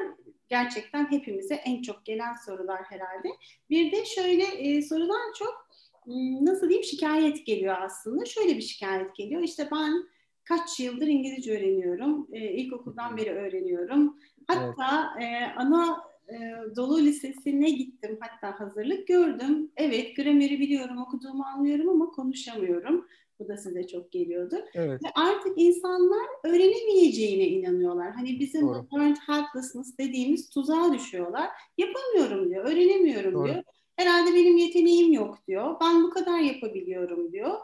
gerçekten 0.49 1.11
hepimize 1.11 1.55
en 1.55 1.83
çok 1.83 2.05
gelen 2.05 2.35
sorular 2.47 2.81
herhalde. 2.83 3.29
Bir 3.71 3.93
de 3.93 4.05
şöyle 4.05 4.45
e, 4.45 4.83
sorular 4.83 5.35
çok 5.39 5.69
hmm, 6.05 6.47
nasıl 6.47 6.69
diyeyim 6.69 6.85
şikayet 6.85 7.47
geliyor 7.47 7.77
aslında. 7.81 8.25
Şöyle 8.25 8.57
bir 8.57 8.63
şikayet 8.63 9.15
geliyor. 9.15 9.43
İşte 9.43 9.69
ben 9.73 10.09
kaç 10.45 10.81
yıldır 10.81 11.07
İngilizce 11.07 11.59
öğreniyorum. 11.59 12.29
E, 12.33 12.39
ilkokuldan 12.39 13.17
beri 13.17 13.31
öğreniyorum. 13.31 14.19
Hatta 14.47 15.15
evet. 15.19 15.29
e, 15.33 15.55
ana 15.57 16.12
e, 16.33 16.77
Dolu 16.77 17.01
Lisesi'ne 17.01 17.71
gittim. 17.71 18.19
Hatta 18.21 18.61
hazırlık 18.61 19.07
gördüm. 19.07 19.71
Evet 19.77 20.17
grameri 20.17 20.61
biliyorum, 20.61 20.99
okuduğumu 20.99 21.45
anlıyorum 21.45 21.89
ama 21.89 22.11
konuşamıyorum. 22.11 23.07
Bu 23.39 23.49
da 23.49 23.57
size 23.57 23.87
çok 23.87 24.13
geliyordu. 24.13 24.57
Evet. 24.75 25.05
Ve 25.05 25.09
artık 25.15 25.53
insanlar 25.57 26.27
öğrenemeyeceğine 26.45 27.47
inanıyorlar. 27.47 28.13
Hani 28.13 28.41
bizim 28.41 28.63
Doğru. 28.63 28.87
learned 28.95 29.17
helplessness 29.27 29.99
dediğimiz 29.99 30.51
tuzağa 30.51 30.93
düşüyorlar. 30.95 31.49
Yapamıyorum 31.79 32.51
diyor, 32.51 32.65
öğrenemiyorum 32.65 33.35
Doğru. 33.35 33.45
diyor. 33.45 33.63
Herhalde 33.97 34.35
benim 34.35 34.57
yeteneğim 34.57 35.13
yok 35.13 35.39
diyor. 35.49 35.77
Ben 35.81 36.03
bu 36.03 36.11
kadar 36.11 36.39
yapabiliyorum 36.39 37.33
diyor. 37.33 37.59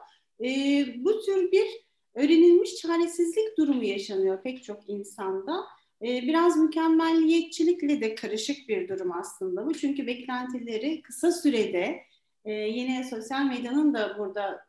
Ee, 0.44 0.87
bu 1.04 1.20
tür 1.20 1.52
bir 1.52 1.66
öğrenilmiş 2.14 2.76
çaresizlik 2.76 3.58
durumu 3.58 3.84
yaşanıyor 3.84 4.42
pek 4.42 4.64
çok 4.64 4.88
insanda. 4.88 5.64
Ee, 6.02 6.23
biraz 6.23 6.57
mükemmelliyetçilikle 6.57 8.00
de 8.00 8.14
karışık 8.14 8.69
bir 8.69 8.88
durum 8.88 9.12
aslında 9.12 9.67
bu. 9.67 9.75
Çünkü 9.75 10.07
beklentileri 10.07 11.02
kısa 11.02 11.33
sürede 11.33 12.02
e, 12.45 12.52
yine 12.52 13.05
sosyal 13.05 13.45
medyanın 13.45 13.95
da 13.95 14.19
burada 14.19 14.61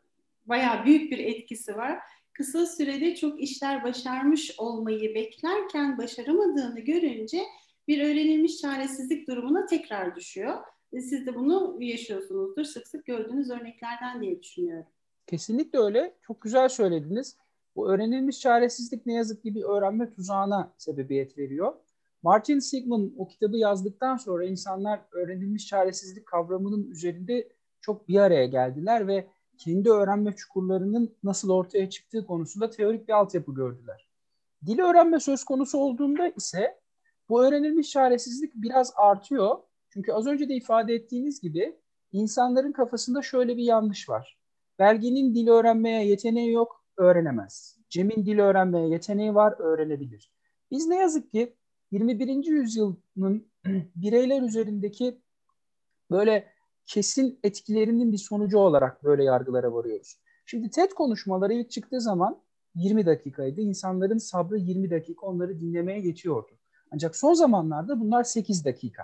bayağı 0.46 0.84
büyük 0.84 1.12
bir 1.12 1.18
etkisi 1.18 1.76
var. 1.76 1.98
Kısa 2.32 2.66
sürede 2.66 3.14
çok 3.14 3.42
işler 3.42 3.84
başarmış 3.84 4.54
olmayı 4.58 5.14
beklerken 5.14 5.98
başaramadığını 5.98 6.80
görünce 6.80 7.42
bir 7.88 8.04
öğrenilmiş 8.04 8.56
çaresizlik 8.58 9.28
durumuna 9.28 9.66
tekrar 9.66 10.16
düşüyor. 10.16 10.58
Siz 10.92 11.26
de 11.26 11.34
bunu 11.34 11.76
yaşıyorsunuzdur. 11.80 12.64
Sık 12.64 12.88
sık 12.88 13.06
gördüğünüz 13.06 13.50
örneklerden 13.50 14.22
diye 14.22 14.42
düşünüyorum. 14.42 14.86
Kesinlikle 15.26 15.78
öyle. 15.78 16.14
Çok 16.22 16.40
güzel 16.40 16.68
söylediniz. 16.68 17.36
Bu 17.76 17.92
öğrenilmiş 17.92 18.40
çaresizlik 18.40 19.06
ne 19.06 19.14
yazık 19.14 19.42
ki 19.42 19.54
bir 19.54 19.62
öğrenme 19.62 20.10
tuzağına 20.10 20.72
sebebiyet 20.78 21.38
veriyor. 21.38 21.72
Martin 22.22 22.58
Seligman 22.58 23.12
o 23.18 23.28
kitabı 23.28 23.56
yazdıktan 23.56 24.16
sonra 24.16 24.44
insanlar 24.44 25.00
öğrenilmiş 25.12 25.66
çaresizlik 25.66 26.26
kavramının 26.26 26.90
üzerinde 26.90 27.48
çok 27.80 28.08
bir 28.08 28.18
araya 28.18 28.46
geldiler 28.46 29.08
ve 29.08 29.26
kendi 29.58 29.90
öğrenme 29.90 30.36
çukurlarının 30.36 31.16
nasıl 31.22 31.50
ortaya 31.50 31.90
çıktığı 31.90 32.26
konusunda 32.26 32.70
teorik 32.70 33.08
bir 33.08 33.12
altyapı 33.12 33.54
gördüler. 33.54 34.08
Dil 34.66 34.78
öğrenme 34.78 35.20
söz 35.20 35.44
konusu 35.44 35.78
olduğunda 35.78 36.28
ise 36.28 36.80
bu 37.28 37.44
öğrenilmiş 37.44 37.90
çaresizlik 37.90 38.54
biraz 38.54 38.92
artıyor. 38.96 39.58
Çünkü 39.90 40.12
az 40.12 40.26
önce 40.26 40.48
de 40.48 40.54
ifade 40.54 40.94
ettiğiniz 40.94 41.40
gibi 41.40 41.76
insanların 42.12 42.72
kafasında 42.72 43.22
şöyle 43.22 43.56
bir 43.56 43.64
yanlış 43.64 44.08
var. 44.08 44.38
Belgin'in 44.78 45.34
dil 45.34 45.48
öğrenmeye 45.48 46.06
yeteneği 46.06 46.52
yok, 46.52 46.79
öğrenemez. 47.00 47.78
Cem'in 47.88 48.26
dil 48.26 48.38
öğrenmeye 48.38 48.88
yeteneği 48.88 49.34
var, 49.34 49.54
öğrenebilir. 49.58 50.32
Biz 50.70 50.86
ne 50.86 50.96
yazık 50.96 51.30
ki 51.30 51.56
21. 51.90 52.28
yüzyılın 52.44 53.50
bireyler 53.96 54.42
üzerindeki 54.42 55.20
böyle 56.10 56.52
kesin 56.86 57.38
etkilerinin 57.42 58.12
bir 58.12 58.18
sonucu 58.18 58.58
olarak 58.58 59.04
böyle 59.04 59.24
yargılara 59.24 59.72
varıyoruz. 59.72 60.20
Şimdi 60.46 60.70
TED 60.70 60.90
konuşmaları 60.90 61.52
ilk 61.52 61.70
çıktığı 61.70 62.00
zaman 62.00 62.42
20 62.74 63.06
dakikaydı. 63.06 63.60
İnsanların 63.60 64.18
sabrı 64.18 64.58
20 64.58 64.90
dakika 64.90 65.26
onları 65.26 65.60
dinlemeye 65.60 66.00
geçiyordu. 66.00 66.50
Ancak 66.90 67.16
son 67.16 67.34
zamanlarda 67.34 68.00
bunlar 68.00 68.24
8 68.24 68.64
dakika. 68.64 69.02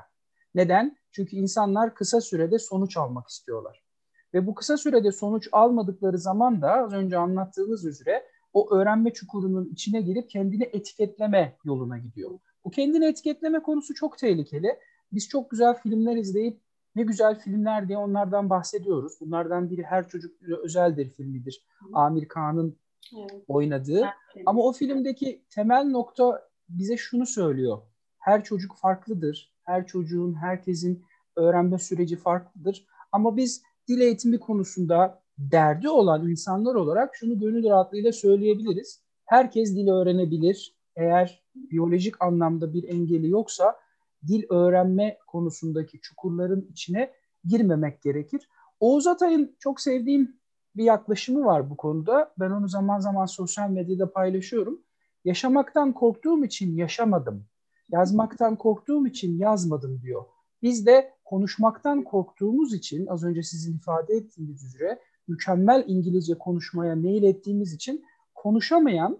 Neden? 0.54 0.96
Çünkü 1.12 1.36
insanlar 1.36 1.94
kısa 1.94 2.20
sürede 2.20 2.58
sonuç 2.58 2.96
almak 2.96 3.28
istiyorlar. 3.28 3.85
Ve 4.34 4.46
bu 4.46 4.54
kısa 4.54 4.76
sürede 4.76 5.12
sonuç 5.12 5.48
almadıkları 5.52 6.18
zaman 6.18 6.62
da 6.62 6.72
az 6.72 6.92
önce 6.92 7.18
anlattığınız 7.18 7.84
üzere 7.84 8.26
o 8.52 8.74
öğrenme 8.74 9.12
çukurunun 9.12 9.64
içine 9.64 10.00
girip 10.00 10.30
kendini 10.30 10.62
etiketleme 10.72 11.56
yoluna 11.64 11.98
gidiyor. 11.98 12.30
Bu 12.64 12.70
kendini 12.70 13.04
etiketleme 13.04 13.62
konusu 13.62 13.94
çok 13.94 14.18
tehlikeli. 14.18 14.78
Biz 15.12 15.28
çok 15.28 15.50
güzel 15.50 15.74
filmler 15.74 16.16
izleyip 16.16 16.60
ne 16.96 17.02
güzel 17.02 17.38
filmler 17.38 17.88
diye 17.88 17.98
onlardan 17.98 18.50
bahsediyoruz. 18.50 19.12
Bunlardan 19.20 19.70
biri 19.70 19.82
Her 19.82 20.08
Çocuk 20.08 20.42
Özeldir 20.42 21.10
filmidir. 21.10 21.66
Amir 21.92 22.28
Kağan'ın 22.28 22.76
evet. 23.18 23.44
oynadığı. 23.48 24.00
Evet. 24.00 24.42
Ama 24.46 24.62
o 24.62 24.72
filmdeki 24.72 25.44
temel 25.50 25.84
nokta 25.84 26.48
bize 26.68 26.96
şunu 26.96 27.26
söylüyor. 27.26 27.78
Her 28.18 28.44
çocuk 28.44 28.76
farklıdır. 28.76 29.52
Her 29.64 29.86
çocuğun, 29.86 30.34
herkesin 30.34 31.04
öğrenme 31.36 31.78
süreci 31.78 32.16
farklıdır. 32.16 32.86
Ama 33.12 33.36
biz 33.36 33.62
dil 33.88 34.00
eğitimi 34.00 34.38
konusunda 34.38 35.22
derdi 35.38 35.88
olan 35.88 36.30
insanlar 36.30 36.74
olarak 36.74 37.16
şunu 37.16 37.38
gönül 37.38 37.64
rahatlığıyla 37.64 38.12
söyleyebiliriz. 38.12 39.02
Herkes 39.24 39.76
dil 39.76 39.88
öğrenebilir. 39.88 40.76
Eğer 40.96 41.44
biyolojik 41.54 42.22
anlamda 42.22 42.74
bir 42.74 42.88
engeli 42.88 43.30
yoksa 43.30 43.76
dil 44.26 44.44
öğrenme 44.50 45.18
konusundaki 45.26 46.00
çukurların 46.00 46.68
içine 46.70 47.12
girmemek 47.44 48.02
gerekir. 48.02 48.48
Oğuz 48.80 49.06
Atay'ın 49.06 49.56
çok 49.58 49.80
sevdiğim 49.80 50.36
bir 50.76 50.84
yaklaşımı 50.84 51.44
var 51.44 51.70
bu 51.70 51.76
konuda. 51.76 52.32
Ben 52.38 52.50
onu 52.50 52.68
zaman 52.68 53.00
zaman 53.00 53.26
sosyal 53.26 53.70
medyada 53.70 54.12
paylaşıyorum. 54.12 54.82
Yaşamaktan 55.24 55.92
korktuğum 55.92 56.44
için 56.44 56.76
yaşamadım. 56.76 57.46
Yazmaktan 57.92 58.56
korktuğum 58.56 59.06
için 59.06 59.38
yazmadım 59.38 60.02
diyor. 60.02 60.24
Biz 60.62 60.86
de 60.86 61.15
konuşmaktan 61.26 62.04
korktuğumuz 62.04 62.74
için 62.74 63.06
az 63.06 63.24
önce 63.24 63.42
sizin 63.42 63.76
ifade 63.76 64.14
ettiğiniz 64.14 64.64
üzere 64.64 65.00
mükemmel 65.28 65.84
İngilizce 65.86 66.38
konuşmaya 66.38 67.02
nail 67.02 67.22
ettiğimiz 67.22 67.72
için 67.72 68.04
konuşamayan 68.34 69.18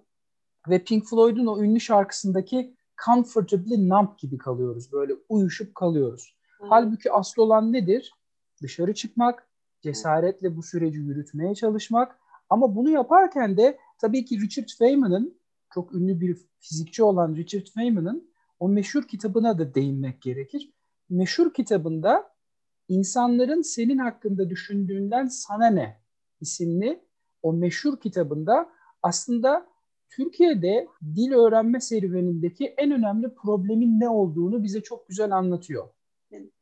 ve 0.69 0.85
Pink 0.85 1.07
Floyd'un 1.07 1.47
o 1.47 1.63
ünlü 1.63 1.81
şarkısındaki 1.81 2.75
comfortably 3.07 3.89
numb 3.89 4.19
gibi 4.19 4.39
kalıyoruz. 4.39 4.93
Böyle 4.93 5.13
uyuşup 5.29 5.75
kalıyoruz. 5.75 6.37
Hmm. 6.59 6.67
Halbuki 6.71 7.13
asıl 7.13 7.43
olan 7.43 7.73
nedir? 7.73 8.13
Dışarı 8.63 8.95
çıkmak, 8.95 9.49
cesaretle 9.83 10.57
bu 10.57 10.63
süreci 10.63 10.99
yürütmeye 10.99 11.55
çalışmak. 11.55 12.19
Ama 12.51 12.77
bunu 12.77 12.91
yaparken 12.91 13.57
de 13.57 13.79
tabii 13.99 14.25
ki 14.25 14.41
Richard 14.41 14.69
Feynman'ın 14.79 15.39
çok 15.75 15.95
ünlü 15.95 16.21
bir 16.21 16.39
fizikçi 16.59 17.03
olan 17.03 17.37
Richard 17.37 17.67
Feynman'ın 17.75 18.31
o 18.61 18.69
meşhur 18.69 19.03
kitabına 19.03 19.59
da 19.59 19.75
değinmek 19.75 20.23
gerekir. 20.23 20.73
Meşhur 21.11 21.55
kitabında 21.55 22.31
insanların 22.89 23.63
senin 23.63 23.99
hakkında 23.99 24.51
düşündüğünden 24.51 25.27
sana 25.27 25.67
ne 25.67 26.01
isimli 26.41 27.01
o 27.43 27.53
meşhur 27.53 28.01
kitabında 28.01 28.69
aslında 29.03 29.67
Türkiye'de 30.11 30.87
dil 31.03 31.33
öğrenme 31.33 31.81
serüvenindeki 31.81 32.67
en 32.67 32.91
önemli 32.91 33.35
problemin 33.35 34.01
ne 34.01 34.09
olduğunu 34.09 34.63
bize 34.63 34.81
çok 34.81 35.09
güzel 35.09 35.31
anlatıyor. 35.31 35.89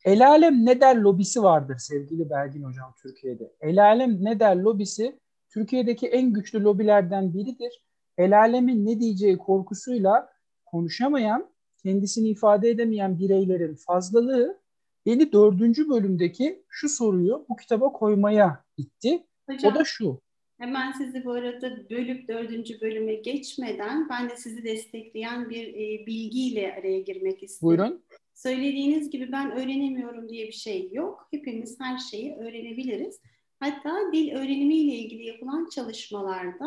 El 0.05 0.29
alem 0.29 0.65
ne 0.65 0.81
der 0.81 0.97
lobisi 0.97 1.43
vardır 1.43 1.77
sevgili 1.79 2.31
Belgin 2.31 2.63
Hocam 2.63 2.95
Türkiye'de. 3.03 3.53
El 3.61 3.85
alem 3.85 4.25
ne 4.25 4.41
der 4.41 4.57
lobisi 4.57 5.21
Türkiye'deki 5.49 6.07
en 6.07 6.33
güçlü 6.33 6.65
lobilerden 6.65 7.35
biridir. 7.35 7.85
El 8.19 8.39
alemin 8.39 8.87
ne 8.87 9.01
diyeceği 9.01 9.39
korkusuyla 9.39 10.29
konuşamayan, 10.65 11.54
kendisini 11.85 12.29
ifade 12.29 12.71
edemeyen 12.71 13.19
bireylerin 13.19 13.75
fazlalığı 13.75 14.61
beni 15.07 15.33
dördüncü 15.33 15.88
bölümdeki 15.88 16.64
şu 16.69 16.88
soruyu 16.88 17.47
bu 17.49 17.57
kitaba 17.57 17.93
koymaya 17.93 18.64
itti. 18.76 19.26
Hocam, 19.50 19.73
o 19.73 19.75
da 19.75 19.85
şu. 19.85 20.21
Hemen 20.59 20.93
sizi 20.93 21.25
bu 21.25 21.33
arada 21.33 21.91
bölüp 21.91 22.29
dördüncü 22.29 22.81
bölüme 22.81 23.14
geçmeden 23.14 24.09
ben 24.09 24.31
de 24.31 24.37
sizi 24.37 24.64
destekleyen 24.64 25.50
bir 25.50 25.69
e, 25.69 26.07
bilgiyle 26.07 26.75
araya 26.81 27.00
girmek 27.00 27.43
istiyorum. 27.43 27.79
Buyurun. 27.79 28.05
Söylediğiniz 28.35 29.11
gibi 29.11 29.33
ben 29.33 29.53
öğrenemiyorum 29.53 30.29
diye 30.29 30.47
bir 30.47 30.53
şey 30.53 30.91
yok. 30.93 31.29
Hepimiz 31.31 31.81
her 31.81 31.99
şeyi 31.99 32.35
öğrenebiliriz. 32.35 33.21
Hatta 33.61 34.12
dil 34.12 34.33
öğrenimiyle 34.33 34.95
ilgili 34.95 35.26
yapılan 35.26 35.69
çalışmalarda 35.75 36.67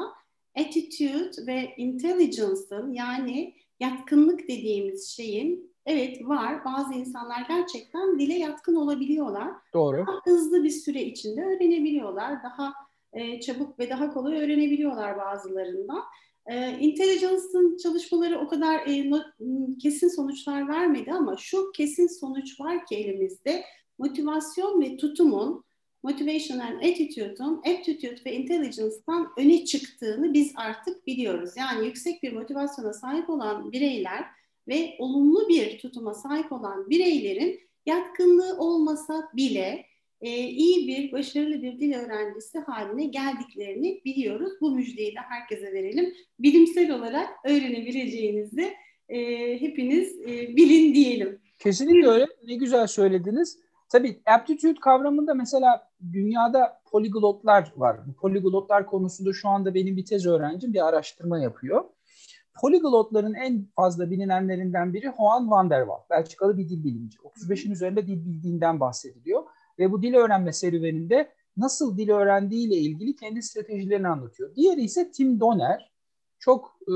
attitude 0.60 1.48
ve 1.48 1.74
intelligence'ın 1.78 2.94
yani 2.94 3.56
yatkınlık 3.80 4.48
dediğimiz 4.48 5.08
şeyin 5.08 5.74
evet 5.86 6.28
var. 6.28 6.66
Bazı 6.66 6.94
insanlar 6.94 7.46
gerçekten 7.48 8.20
dile 8.20 8.34
yatkın 8.34 8.76
olabiliyorlar. 8.76 9.52
Doğru. 9.74 9.98
Daha 10.08 10.22
hızlı 10.24 10.64
bir 10.64 10.70
süre 10.70 11.04
içinde 11.04 11.42
öğrenebiliyorlar. 11.42 12.44
Daha 12.44 12.74
e, 13.14 13.42
çabuk 13.42 13.80
ve 13.80 13.90
daha 13.90 14.14
kolay 14.14 14.38
öğrenebiliyorlar 14.38 15.18
bazılarından. 15.18 16.04
E, 16.46 16.78
Intelligence'ın 16.80 17.78
çalışmaları 17.78 18.40
o 18.40 18.48
kadar 18.48 18.88
e, 18.88 19.10
no, 19.10 19.20
kesin 19.82 20.08
sonuçlar 20.08 20.68
vermedi 20.68 21.12
ama 21.12 21.38
şu 21.38 21.72
kesin 21.72 22.08
sonuç 22.08 22.60
var 22.60 22.86
ki 22.86 22.96
elimizde 22.96 23.64
motivasyon 24.00 24.82
ve 24.82 24.98
tutumun 24.98 25.64
motivation 26.08 26.60
and 26.60 26.82
attitude'un 26.82 27.58
aptitude 27.58 28.20
ve 28.26 28.34
intelligence'dan 28.34 29.30
öne 29.38 29.66
çıktığını 29.66 30.34
biz 30.34 30.54
artık 30.56 31.08
biliyoruz. 31.08 31.50
Yani 31.58 31.86
yüksek 31.86 32.24
bir 32.24 32.34
motivasyona 32.34 32.94
sahip 32.94 33.30
olan 33.30 33.72
bireyler 33.72 34.26
ve 34.68 34.96
olumlu 35.00 35.50
bir 35.50 35.78
tutuma 35.78 36.14
sahip 36.14 36.52
olan 36.52 36.90
bireylerin 36.90 37.60
yatkınlığı 37.86 38.58
olmasa 38.58 39.30
bile 39.36 39.86
e, 40.22 40.30
iyi 40.40 40.88
bir, 40.88 41.12
başarılı 41.12 41.62
bir 41.62 41.80
dil 41.80 41.94
öğrencisi 41.94 42.60
haline 42.60 43.06
geldiklerini 43.06 44.02
biliyoruz. 44.06 44.54
Bu 44.62 44.72
müjdeyi 44.72 45.16
de 45.16 45.20
herkese 45.20 45.74
verelim. 45.74 46.14
Bilimsel 46.40 46.92
olarak 46.92 47.30
öğrenebileceğinizi 47.46 48.74
e, 49.10 49.18
hepiniz 49.62 50.20
e, 50.22 50.56
bilin 50.56 50.94
diyelim. 50.94 51.40
Kesinlikle 51.60 52.08
öyle. 52.08 52.28
Ne 52.44 52.56
güzel 52.56 52.88
söylediniz. 52.88 53.67
Tabii 53.90 54.22
aptitude 54.26 54.80
kavramında 54.80 55.34
mesela 55.34 55.90
dünyada 56.14 56.82
poliglotlar 56.92 57.74
var. 57.76 58.08
Bu 58.08 58.14
poliglotlar 58.14 58.86
konusunda 58.86 59.34
şu 59.34 59.50
anda 59.50 59.74
benim 59.74 59.98
bir 59.98 60.06
tez 60.06 60.26
öğrencim 60.26 60.74
bir 60.74 60.88
araştırma 60.88 61.40
yapıyor. 61.40 61.84
Poliglotların 62.62 63.34
en 63.34 63.68
fazla 63.76 64.12
bilinenlerinden 64.12 64.94
biri 64.94 65.12
Juan 65.18 65.52
van 65.52 65.70
der 65.70 65.80
Waal. 65.80 66.02
Belçikalı 66.10 66.58
bir 66.58 66.70
dil 66.70 66.84
bilimci. 66.84 67.18
35'in 67.18 67.72
üzerinde 67.72 68.08
dil 68.08 68.26
bildiğinden 68.26 68.80
bahsediliyor 68.80 69.44
ve 69.80 69.92
bu 69.92 70.02
dil 70.02 70.14
öğrenme 70.14 70.54
serüveninde 70.54 71.32
nasıl 71.58 71.98
dil 71.98 72.10
öğrendiğiyle 72.10 72.76
ilgili 72.76 73.16
kendi 73.16 73.42
stratejilerini 73.42 74.08
anlatıyor. 74.08 74.56
Diğeri 74.56 74.82
ise 74.82 75.12
Tim 75.12 75.40
Donner. 75.40 75.92
Çok 76.40 76.78
e, 76.88 76.94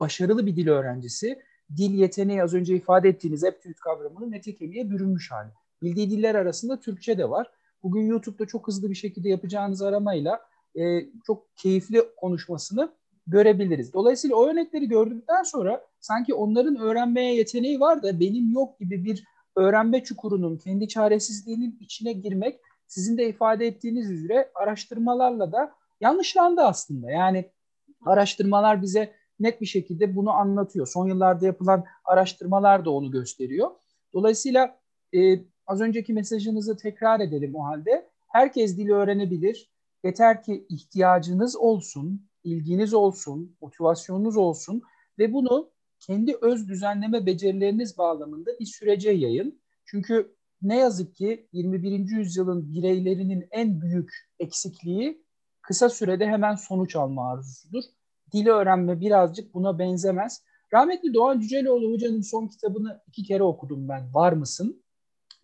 başarılı 0.00 0.46
bir 0.46 0.56
dil 0.56 0.68
öğrencisi. 0.68 1.38
Dil 1.76 1.94
yeteneği 1.94 2.42
az 2.42 2.54
önce 2.54 2.76
ifade 2.76 3.08
ettiğiniz 3.08 3.44
aptitude 3.44 3.74
kavramının 3.74 4.40
kemiğe 4.40 4.90
bürünmüş 4.90 5.30
hali. 5.30 5.50
Bildiği 5.82 6.10
diller 6.10 6.34
arasında 6.34 6.80
Türkçe 6.80 7.18
de 7.18 7.30
var. 7.30 7.50
Bugün 7.82 8.06
YouTube'da 8.06 8.46
çok 8.46 8.68
hızlı 8.68 8.90
bir 8.90 8.94
şekilde 8.94 9.28
yapacağınız 9.28 9.82
aramayla 9.82 10.40
e, 10.74 11.06
çok 11.26 11.56
keyifli 11.56 12.02
konuşmasını 12.16 12.92
görebiliriz. 13.26 13.92
Dolayısıyla 13.92 14.36
o 14.36 14.48
örnekleri 14.48 14.88
gördükten 14.88 15.42
sonra 15.42 15.86
sanki 16.00 16.34
onların 16.34 16.76
öğrenmeye 16.76 17.34
yeteneği 17.34 17.80
var 17.80 18.02
da 18.02 18.20
benim 18.20 18.52
yok 18.52 18.78
gibi 18.78 19.04
bir 19.04 19.24
öğrenme 19.56 20.04
çukurunun, 20.04 20.56
kendi 20.56 20.88
çaresizliğinin 20.88 21.78
içine 21.80 22.12
girmek 22.12 22.60
sizin 22.86 23.18
de 23.18 23.28
ifade 23.28 23.66
ettiğiniz 23.66 24.10
üzere 24.10 24.50
araştırmalarla 24.54 25.52
da 25.52 25.72
yanlışlandı 26.00 26.60
aslında. 26.60 27.10
Yani 27.10 27.50
araştırmalar 28.06 28.82
bize 28.82 29.12
net 29.40 29.60
bir 29.60 29.66
şekilde 29.66 30.16
bunu 30.16 30.30
anlatıyor. 30.30 30.86
Son 30.86 31.08
yıllarda 31.08 31.46
yapılan 31.46 31.84
araştırmalar 32.04 32.84
da 32.84 32.90
onu 32.90 33.10
gösteriyor. 33.10 33.70
Dolayısıyla 34.12 34.78
e, 35.14 35.38
az 35.70 35.80
önceki 35.80 36.12
mesajınızı 36.12 36.76
tekrar 36.76 37.20
edelim 37.20 37.54
o 37.54 37.64
halde. 37.64 38.10
Herkes 38.28 38.76
dili 38.76 38.92
öğrenebilir. 38.92 39.70
Yeter 40.04 40.42
ki 40.42 40.66
ihtiyacınız 40.68 41.56
olsun, 41.56 42.26
ilginiz 42.44 42.94
olsun, 42.94 43.56
motivasyonunuz 43.60 44.36
olsun 44.36 44.82
ve 45.18 45.32
bunu 45.32 45.70
kendi 46.00 46.36
öz 46.42 46.68
düzenleme 46.68 47.26
becerileriniz 47.26 47.98
bağlamında 47.98 48.50
bir 48.60 48.66
sürece 48.66 49.10
yayın. 49.10 49.60
Çünkü 49.84 50.34
ne 50.62 50.78
yazık 50.78 51.14
ki 51.14 51.48
21. 51.52 52.10
yüzyılın 52.10 52.72
bireylerinin 52.74 53.48
en 53.50 53.80
büyük 53.80 54.12
eksikliği 54.38 55.24
kısa 55.62 55.88
sürede 55.88 56.26
hemen 56.26 56.54
sonuç 56.54 56.96
alma 56.96 57.32
arzusudur. 57.32 57.82
Dili 58.32 58.50
öğrenme 58.50 59.00
birazcık 59.00 59.54
buna 59.54 59.78
benzemez. 59.78 60.42
Rahmetli 60.72 61.14
Doğan 61.14 61.40
Cüceloğlu 61.40 61.92
Hoca'nın 61.92 62.20
son 62.20 62.46
kitabını 62.46 63.00
iki 63.06 63.22
kere 63.22 63.42
okudum 63.42 63.88
ben. 63.88 64.14
Var 64.14 64.32
mısın? 64.32 64.82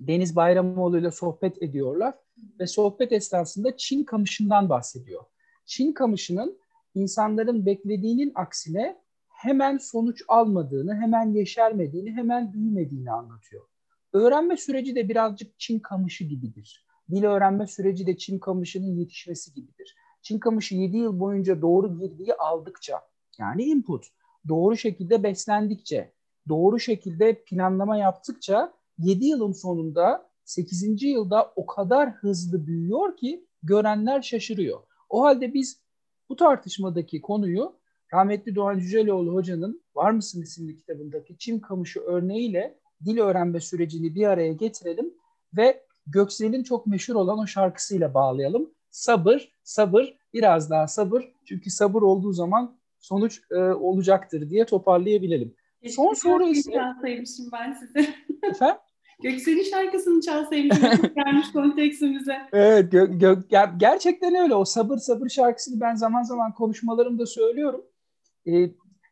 Deniz 0.00 0.37
Bayramoğlu 0.37 0.99
ile 0.99 1.11
sohbet 1.11 1.62
ediyorlar 1.62 2.15
ve 2.61 2.67
sohbet 2.67 3.12
esnasında 3.12 3.76
Çin 3.76 4.05
kamışından 4.05 4.69
bahsediyor. 4.69 5.25
Çin 5.67 5.93
kamışının 5.93 6.59
insanların 6.95 7.67
beklediğinin 7.67 8.33
aksine 8.35 8.97
hemen 9.29 9.79
sonuç 9.79 10.23
almadığını, 10.29 10.95
hemen 10.95 11.33
yeşermediğini, 11.33 12.12
hemen 12.12 12.53
büyümediğini 12.53 13.12
anlatıyor. 13.12 13.67
Öğrenme 14.12 14.57
süreci 14.57 14.95
de 14.95 15.09
birazcık 15.09 15.59
Çin 15.59 15.79
kamışı 15.79 16.25
gibidir. 16.25 16.87
Dil 17.11 17.25
öğrenme 17.25 17.67
süreci 17.67 18.07
de 18.07 18.17
Çin 18.17 18.38
kamışının 18.38 18.97
yetişmesi 18.99 19.55
gibidir. 19.55 19.97
Çin 20.23 20.38
kamışı 20.38 20.75
7 20.75 20.97
yıl 20.97 21.21
boyunca 21.21 21.62
doğru 21.62 21.99
girdiği 21.99 22.35
aldıkça, 22.35 23.00
yani 23.38 23.65
input, 23.65 24.07
doğru 24.49 24.76
şekilde 24.76 25.23
beslendikçe, 25.23 26.12
doğru 26.49 26.81
şekilde 26.81 27.43
planlama 27.45 27.97
yaptıkça 27.97 28.73
7 28.99 29.26
yılın 29.26 29.53
sonunda 29.53 30.29
8. 30.45 31.03
yılda 31.03 31.53
o 31.57 31.67
kadar 31.67 32.11
hızlı 32.11 32.67
büyüyor 32.67 33.17
ki 33.17 33.47
görenler 33.62 34.23
şaşırıyor. 34.23 34.81
O 35.09 35.23
halde 35.23 35.55
biz 35.55 35.81
bu 36.29 36.37
tartışmadaki 36.37 37.21
konuyu 37.21 37.76
rahmetli 38.12 38.55
Doğan 38.55 38.79
Cüceloğlu 38.79 39.35
hocanın 39.35 39.83
Var 39.95 40.11
mısın 40.11 40.43
isimli 40.43 40.76
kitabındaki 40.76 41.38
çim 41.38 41.61
kamışı 41.61 42.00
örneğiyle 42.00 42.79
dil 43.05 43.19
öğrenme 43.19 43.61
sürecini 43.61 44.15
bir 44.15 44.26
araya 44.26 44.53
getirelim 44.53 45.15
ve 45.57 45.83
Göksel'in 46.07 46.62
çok 46.62 46.87
meşhur 46.87 47.15
olan 47.15 47.38
o 47.38 47.47
şarkısıyla 47.47 48.15
bağlayalım. 48.15 48.71
Sabır, 48.91 49.53
sabır, 49.65 50.17
biraz 50.35 50.71
daha 50.71 50.88
sabır. 50.88 51.33
Çünkü 51.45 51.71
sabır 51.71 52.03
olduğu 52.03 52.33
zaman 52.33 52.79
sonuç 52.99 53.43
e, 53.50 53.57
olacaktır 53.57 54.50
diye 54.50 54.67
toparlayabilelim. 54.67 55.55
Keşke 55.83 55.95
Son 55.95 56.12
soru 56.12 56.49
ise... 56.49 56.73
Ben 57.53 57.73
size. 57.73 58.15
Efendim? 58.43 58.76
Göksel'in 59.23 59.62
şarkısını 59.62 60.20
çalsaymışım. 60.20 60.82
gelmiş 61.16 61.52
konteksimize. 61.52 62.37
Evet, 62.52 62.92
gö- 62.92 63.18
gö- 63.18 63.78
gerçekten 63.78 64.35
öyle. 64.35 64.54
O 64.54 64.64
sabır 64.64 64.96
sabır 64.96 65.28
şarkısını 65.28 65.80
ben 65.80 65.94
zaman 65.94 66.23
zaman 66.23 66.54
konuşmalarımda 66.54 67.26
söylüyorum. 67.26 67.85
Ee, 68.46 68.61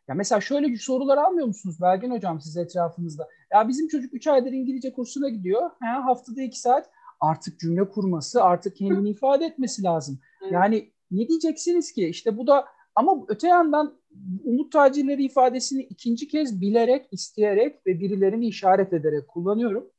ya 0.08 0.14
mesela 0.14 0.40
şöyle 0.40 0.76
sorular 0.76 1.18
almıyor 1.18 1.46
musunuz 1.46 1.76
Belgin 1.82 2.10
Hocam 2.10 2.40
siz 2.40 2.56
etrafınızda? 2.56 3.28
Ya 3.52 3.68
bizim 3.68 3.88
çocuk 3.88 4.14
3 4.14 4.26
aydır 4.26 4.52
İngilizce 4.52 4.92
kursuna 4.92 5.28
gidiyor. 5.28 5.70
Ha, 5.80 6.04
haftada 6.04 6.42
2 6.42 6.60
saat 6.60 6.90
artık 7.20 7.60
cümle 7.60 7.88
kurması, 7.88 8.42
artık 8.42 8.76
kendini 8.76 9.10
ifade 9.10 9.44
etmesi 9.44 9.82
lazım. 9.82 10.18
Evet. 10.42 10.52
Yani 10.52 10.90
ne 11.10 11.28
diyeceksiniz 11.28 11.92
ki? 11.92 12.08
İşte 12.08 12.36
bu 12.36 12.46
da 12.46 12.64
ama 12.94 13.16
öte 13.28 13.48
yandan 13.48 13.98
umut 14.44 14.72
tacirleri 14.72 15.24
ifadesini 15.24 15.82
ikinci 15.82 16.28
kez 16.28 16.60
bilerek, 16.60 17.06
isteyerek 17.12 17.86
ve 17.86 18.00
birilerini 18.00 18.46
işaret 18.46 18.92
ederek 18.92 19.28
kullanıyorum. 19.28 19.90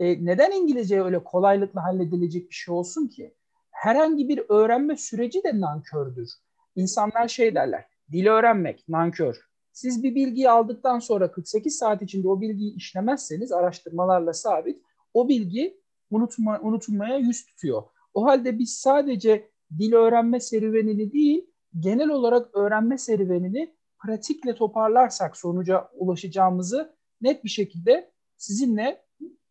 E, 0.00 0.24
neden 0.24 0.52
İngilizce 0.52 1.02
öyle 1.02 1.24
kolaylıkla 1.24 1.84
halledilecek 1.84 2.50
bir 2.50 2.54
şey 2.54 2.74
olsun 2.74 3.08
ki? 3.08 3.34
Herhangi 3.70 4.28
bir 4.28 4.42
öğrenme 4.48 4.96
süreci 4.96 5.44
de 5.44 5.60
nankördür. 5.60 6.30
İnsanlar 6.76 7.28
şey 7.28 7.54
derler, 7.54 7.84
dil 8.12 8.26
öğrenmek 8.26 8.88
nankör. 8.88 9.48
Siz 9.72 10.02
bir 10.02 10.14
bilgiyi 10.14 10.50
aldıktan 10.50 10.98
sonra 10.98 11.32
48 11.32 11.76
saat 11.78 12.02
içinde 12.02 12.28
o 12.28 12.40
bilgiyi 12.40 12.74
işlemezseniz 12.74 13.52
araştırmalarla 13.52 14.32
sabit, 14.32 14.82
o 15.14 15.28
bilgi 15.28 15.80
unutma, 16.10 16.60
unutulmaya 16.62 17.16
yüz 17.16 17.46
tutuyor. 17.46 17.82
O 18.14 18.24
halde 18.24 18.58
biz 18.58 18.74
sadece 18.74 19.50
dil 19.78 19.92
öğrenme 19.92 20.40
serüvenini 20.40 21.12
değil, 21.12 21.50
genel 21.78 22.08
olarak 22.08 22.56
öğrenme 22.56 22.98
serüvenini 22.98 23.74
pratikle 23.98 24.54
toparlarsak 24.54 25.36
sonuca 25.36 25.88
ulaşacağımızı 25.94 26.96
net 27.20 27.44
bir 27.44 27.48
şekilde 27.48 28.12
sizinle 28.36 29.07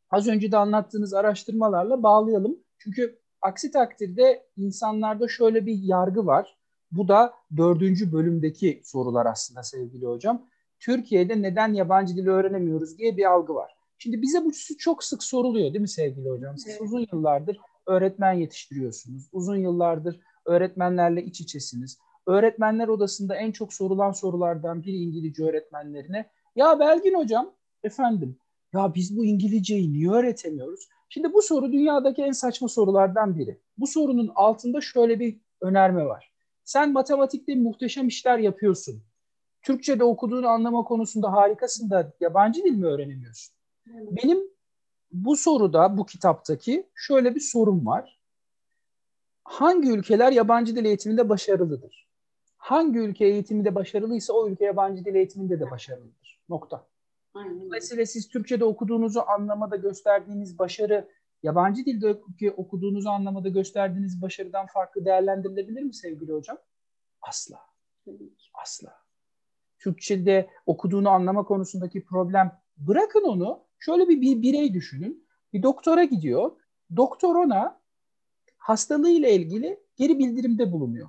az 0.09 0.27
önce 0.27 0.51
de 0.51 0.57
anlattığınız 0.57 1.13
araştırmalarla 1.13 2.03
bağlayalım. 2.03 2.57
Çünkü 2.77 3.19
aksi 3.41 3.71
takdirde 3.71 4.45
insanlarda 4.57 5.27
şöyle 5.27 5.65
bir 5.65 5.77
yargı 5.83 6.25
var. 6.25 6.57
Bu 6.91 7.07
da 7.07 7.33
dördüncü 7.57 8.11
bölümdeki 8.11 8.81
sorular 8.83 9.25
aslında 9.25 9.63
sevgili 9.63 10.05
hocam. 10.05 10.45
Türkiye'de 10.79 11.41
neden 11.41 11.73
yabancı 11.73 12.15
dil 12.15 12.27
öğrenemiyoruz 12.27 12.97
diye 12.97 13.17
bir 13.17 13.25
algı 13.25 13.55
var. 13.55 13.77
Şimdi 13.97 14.21
bize 14.21 14.45
bu 14.45 14.51
çok 14.79 15.03
sık 15.03 15.23
soruluyor 15.23 15.73
değil 15.73 15.81
mi 15.81 15.89
sevgili 15.89 16.29
hocam? 16.29 16.57
Siz 16.57 16.71
evet. 16.71 16.81
uzun 16.81 17.07
yıllardır 17.11 17.57
öğretmen 17.87 18.33
yetiştiriyorsunuz. 18.33 19.29
Uzun 19.31 19.55
yıllardır 19.55 20.19
öğretmenlerle 20.45 21.23
iç 21.23 21.41
içesiniz. 21.41 21.97
Öğretmenler 22.27 22.87
odasında 22.87 23.35
en 23.35 23.51
çok 23.51 23.73
sorulan 23.73 24.11
sorulardan 24.11 24.83
biri 24.83 24.97
İngilizce 24.97 25.43
öğretmenlerine. 25.43 26.29
Ya 26.55 26.79
Belgin 26.79 27.13
hocam, 27.13 27.53
efendim 27.83 28.37
ya 28.73 28.95
biz 28.95 29.17
bu 29.17 29.25
İngilizceyi 29.25 29.93
niye 29.93 30.11
öğretemiyoruz? 30.11 30.87
Şimdi 31.09 31.33
bu 31.33 31.41
soru 31.41 31.71
dünyadaki 31.71 32.21
en 32.21 32.31
saçma 32.31 32.67
sorulardan 32.67 33.37
biri. 33.37 33.61
Bu 33.77 33.87
sorunun 33.87 34.31
altında 34.35 34.81
şöyle 34.81 35.19
bir 35.19 35.37
önerme 35.61 36.05
var. 36.05 36.31
Sen 36.63 36.93
matematikte 36.93 37.55
muhteşem 37.55 38.07
işler 38.07 38.37
yapıyorsun. 38.37 39.03
Türkçe'de 39.61 40.03
okuduğunu 40.03 40.47
anlama 40.47 40.83
konusunda 40.83 41.31
harikasın 41.31 41.89
da 41.89 42.13
yabancı 42.19 42.63
dil 42.63 42.71
mi 42.71 42.85
öğrenemiyorsun? 42.85 43.55
Benim 43.87 44.39
bu 45.11 45.35
soruda, 45.35 45.97
bu 45.97 46.05
kitaptaki 46.05 46.89
şöyle 46.95 47.35
bir 47.35 47.39
sorum 47.39 47.85
var. 47.85 48.19
Hangi 49.43 49.91
ülkeler 49.91 50.31
yabancı 50.31 50.75
dil 50.75 50.85
eğitiminde 50.85 51.29
başarılıdır? 51.29 52.07
Hangi 52.57 52.99
ülke 52.99 53.25
eğitiminde 53.25 53.75
başarılıysa 53.75 54.33
o 54.33 54.49
ülke 54.49 54.65
yabancı 54.65 55.05
dil 55.05 55.15
eğitiminde 55.15 55.59
de 55.59 55.71
başarılıdır. 55.71 56.41
Nokta. 56.49 56.87
Aynen. 57.37 57.61
Dolayısıyla 57.61 58.05
siz 58.05 58.27
Türkçe'de 58.27 58.65
okuduğunuzu 58.65 59.19
anlamada 59.19 59.75
gösterdiğiniz 59.75 60.59
başarı 60.59 61.09
yabancı 61.43 61.85
dilde 61.85 62.21
okuduğunuzu 62.51 63.09
anlamada 63.09 63.49
gösterdiğiniz 63.49 64.21
başarıdan 64.21 64.65
farklı 64.65 65.05
değerlendirilebilir 65.05 65.83
mi 65.83 65.93
sevgili 65.93 66.33
hocam? 66.33 66.57
Asla. 67.21 67.59
Asla. 68.53 68.93
Türkçe'de 69.79 70.49
okuduğunu 70.65 71.09
anlama 71.09 71.43
konusundaki 71.43 72.05
problem 72.05 72.61
bırakın 72.77 73.23
onu 73.23 73.63
şöyle 73.79 74.09
bir, 74.09 74.21
bir 74.21 74.41
birey 74.41 74.73
düşünün. 74.73 75.27
Bir 75.53 75.63
doktora 75.63 76.03
gidiyor. 76.03 76.51
Doktor 76.95 77.35
ona 77.35 77.81
hastalığıyla 78.57 79.29
ilgili 79.29 79.79
geri 79.95 80.19
bildirimde 80.19 80.71
bulunuyor. 80.71 81.07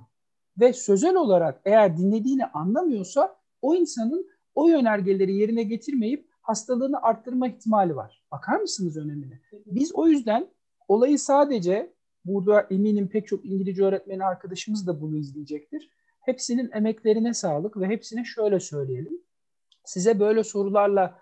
Ve 0.59 0.73
sözel 0.73 1.15
olarak 1.15 1.61
eğer 1.65 1.97
dinlediğini 1.97 2.45
anlamıyorsa 2.45 3.39
o 3.61 3.75
insanın 3.75 4.29
o 4.55 4.67
yönergeleri 4.67 5.35
yerine 5.35 5.63
getirmeyip 5.63 6.29
hastalığını 6.41 7.01
arttırma 7.01 7.47
ihtimali 7.47 7.95
var. 7.95 8.23
Bakar 8.31 8.59
mısınız 8.59 8.97
önemine? 8.97 9.39
Biz 9.65 9.95
o 9.95 10.07
yüzden 10.07 10.47
olayı 10.87 11.19
sadece 11.19 11.93
burada 12.25 12.61
eminim 12.61 13.07
pek 13.07 13.27
çok 13.27 13.45
İngilizce 13.45 13.83
öğretmeni 13.83 14.25
arkadaşımız 14.25 14.87
da 14.87 15.01
bunu 15.01 15.17
izleyecektir. 15.17 15.89
Hepsinin 16.21 16.69
emeklerine 16.73 17.33
sağlık 17.33 17.77
ve 17.77 17.87
hepsine 17.87 18.23
şöyle 18.25 18.59
söyleyelim. 18.59 19.21
Size 19.85 20.19
böyle 20.19 20.43
sorularla 20.43 21.19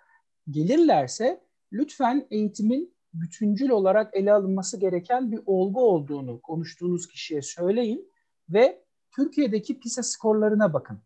gelirlerse 0.50 1.42
lütfen 1.74 2.28
eğitimin 2.32 2.94
bütüncül 3.13 3.70
olarak 3.70 4.16
ele 4.16 4.34
alınması 4.34 4.80
gereken 4.80 5.32
bir 5.32 5.40
olgu 5.46 5.82
olduğunu 5.82 6.42
konuştuğunuz 6.42 7.08
kişiye 7.08 7.42
söyleyin 7.42 8.12
ve 8.50 8.84
Türkiye'deki 9.16 9.80
PISA 9.80 10.04
skorlarına 10.04 10.74
bakın 10.74 11.00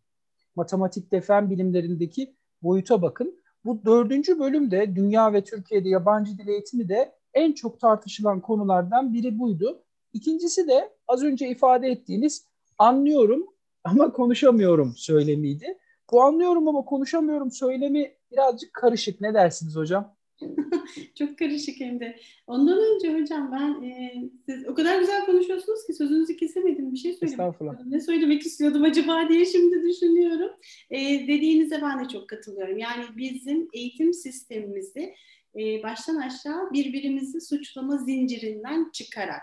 matematikte, 0.56 1.22
fen 1.22 1.50
bilimlerindeki 1.50 2.36
boyuta 2.62 3.02
bakın. 3.02 3.42
Bu 3.66 3.86
dördüncü 3.86 4.40
bölümde 4.40 4.96
dünya 4.96 5.34
ve 5.34 5.44
Türkiye'de 5.44 5.90
yabancı 5.90 6.38
dil 6.38 6.48
eğitimi 6.48 6.90
de 6.90 7.16
en 7.34 7.52
çok 7.52 7.80
tartışılan 7.80 8.42
konulardan 8.42 9.14
biri 9.14 9.40
buydu. 9.40 9.84
İkincisi 10.14 10.68
de 10.68 10.94
az 11.08 11.24
önce 11.24 11.50
ifade 11.50 11.88
ettiğiniz 11.88 12.46
anlıyorum 12.78 13.48
ama 13.84 14.14
konuşamıyorum 14.14 14.94
söylemiydi. 14.98 15.78
Bu 16.12 16.22
anlıyorum 16.22 16.68
ama 16.68 16.86
konuşamıyorum 16.86 17.52
söylemi 17.52 18.12
birazcık 18.32 18.74
karışık. 18.74 19.22
Ne 19.22 19.34
dersiniz 19.34 19.76
hocam? 19.76 20.16
Çok 21.16 21.38
karışık 21.38 21.80
hem 21.80 22.00
de. 22.00 22.20
Ondan 22.48 22.78
önce 22.78 23.22
hocam 23.22 23.52
ben 23.52 23.84
e, 23.88 24.14
siz 24.46 24.68
o 24.68 24.74
kadar 24.74 25.00
güzel 25.00 25.26
konuşuyorsunuz 25.26 25.88
ki 25.88 25.94
sözünüzü 25.94 26.36
kesemedim. 26.36 26.94
Bir 26.94 26.98
şey 26.98 27.14
söylemek 27.14 27.38
Ne 27.86 28.00
söylemek 28.00 28.42
istiyordum 28.42 28.84
acaba 28.84 29.30
diye 29.30 29.46
şimdi 29.46 29.84
düşünüyorum. 29.84 30.52
E, 30.90 31.00
dediğinize 31.28 31.82
ben 31.82 32.04
de 32.04 32.08
çok 32.08 32.30
katılıyorum. 32.30 32.78
Yani 32.78 33.04
bizim 33.18 33.68
eğitim 33.74 34.14
sistemimizi 34.14 35.14
e, 35.60 35.84
baştan 35.84 36.16
aşağı 36.16 36.72
birbirimizi 36.74 37.42
suçlama 37.42 37.98
zincirinden 37.98 38.90
çıkarak 38.94 39.42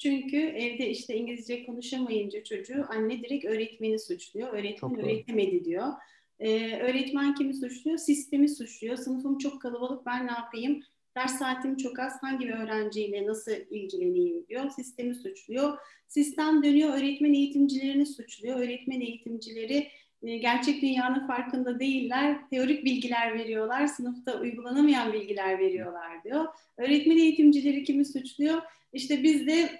çünkü 0.00 0.36
evde 0.36 0.90
işte 0.90 1.14
İngilizce 1.14 1.66
konuşamayınca 1.66 2.44
çocuğu 2.44 2.84
anne 2.88 3.20
direkt 3.22 3.44
öğretmeni 3.44 3.98
suçluyor. 3.98 4.52
Öğretmen 4.52 5.00
öğretemedi 5.00 5.64
diyor. 5.64 5.92
Ee, 6.40 6.78
öğretmen 6.80 7.34
kimi 7.34 7.54
suçluyor? 7.54 7.98
Sistemi 7.98 8.48
suçluyor. 8.48 8.96
Sınıfım 8.96 9.38
çok 9.38 9.62
kalabalık 9.62 10.06
ben 10.06 10.26
ne 10.26 10.32
yapayım? 10.32 10.82
Ders 11.16 11.38
saatim 11.38 11.76
çok 11.76 11.98
az. 11.98 12.22
Hangi 12.22 12.48
bir 12.48 12.52
öğrenciyle 12.52 13.26
nasıl 13.26 13.52
ilgileneyim 13.70 14.46
diyor. 14.48 14.70
Sistemi 14.70 15.14
suçluyor. 15.14 15.78
Sistem 16.08 16.62
dönüyor 16.62 16.94
öğretmen 16.94 17.34
eğitimcilerini 17.34 18.06
suçluyor. 18.06 18.60
Öğretmen 18.60 19.00
eğitimcileri 19.00 19.88
e, 20.22 20.36
gerçek 20.38 20.82
dünyanın 20.82 21.26
farkında 21.26 21.80
değiller. 21.80 22.48
Teorik 22.50 22.84
bilgiler 22.84 23.38
veriyorlar. 23.38 23.86
Sınıfta 23.86 24.40
uygulanamayan 24.40 25.12
bilgiler 25.12 25.58
veriyorlar 25.58 26.24
diyor. 26.24 26.46
Öğretmen 26.76 27.18
eğitimcileri 27.18 27.84
kimi 27.84 28.04
suçluyor? 28.04 28.62
İşte 28.92 29.22
biz 29.22 29.46
de 29.46 29.70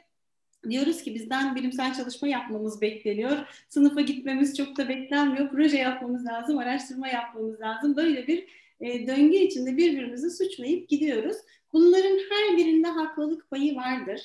Diyoruz 0.68 1.02
ki 1.02 1.14
bizden 1.14 1.56
bilimsel 1.56 1.94
çalışma 1.94 2.28
yapmamız 2.28 2.80
bekleniyor. 2.80 3.64
Sınıfa 3.68 4.00
gitmemiz 4.00 4.56
çok 4.56 4.76
da 4.76 4.88
beklenmiyor. 4.88 5.50
Proje 5.50 5.76
yapmamız 5.76 6.26
lazım, 6.26 6.58
araştırma 6.58 7.08
yapmamız 7.08 7.60
lazım. 7.60 7.96
Böyle 7.96 8.26
bir 8.26 8.46
e, 8.80 9.06
döngü 9.06 9.36
içinde 9.36 9.76
birbirimizi 9.76 10.30
suçlayıp 10.30 10.88
gidiyoruz. 10.88 11.36
Bunların 11.72 12.18
her 12.30 12.56
birinde 12.56 12.88
haklılık 12.88 13.50
payı 13.50 13.76
vardır. 13.76 14.20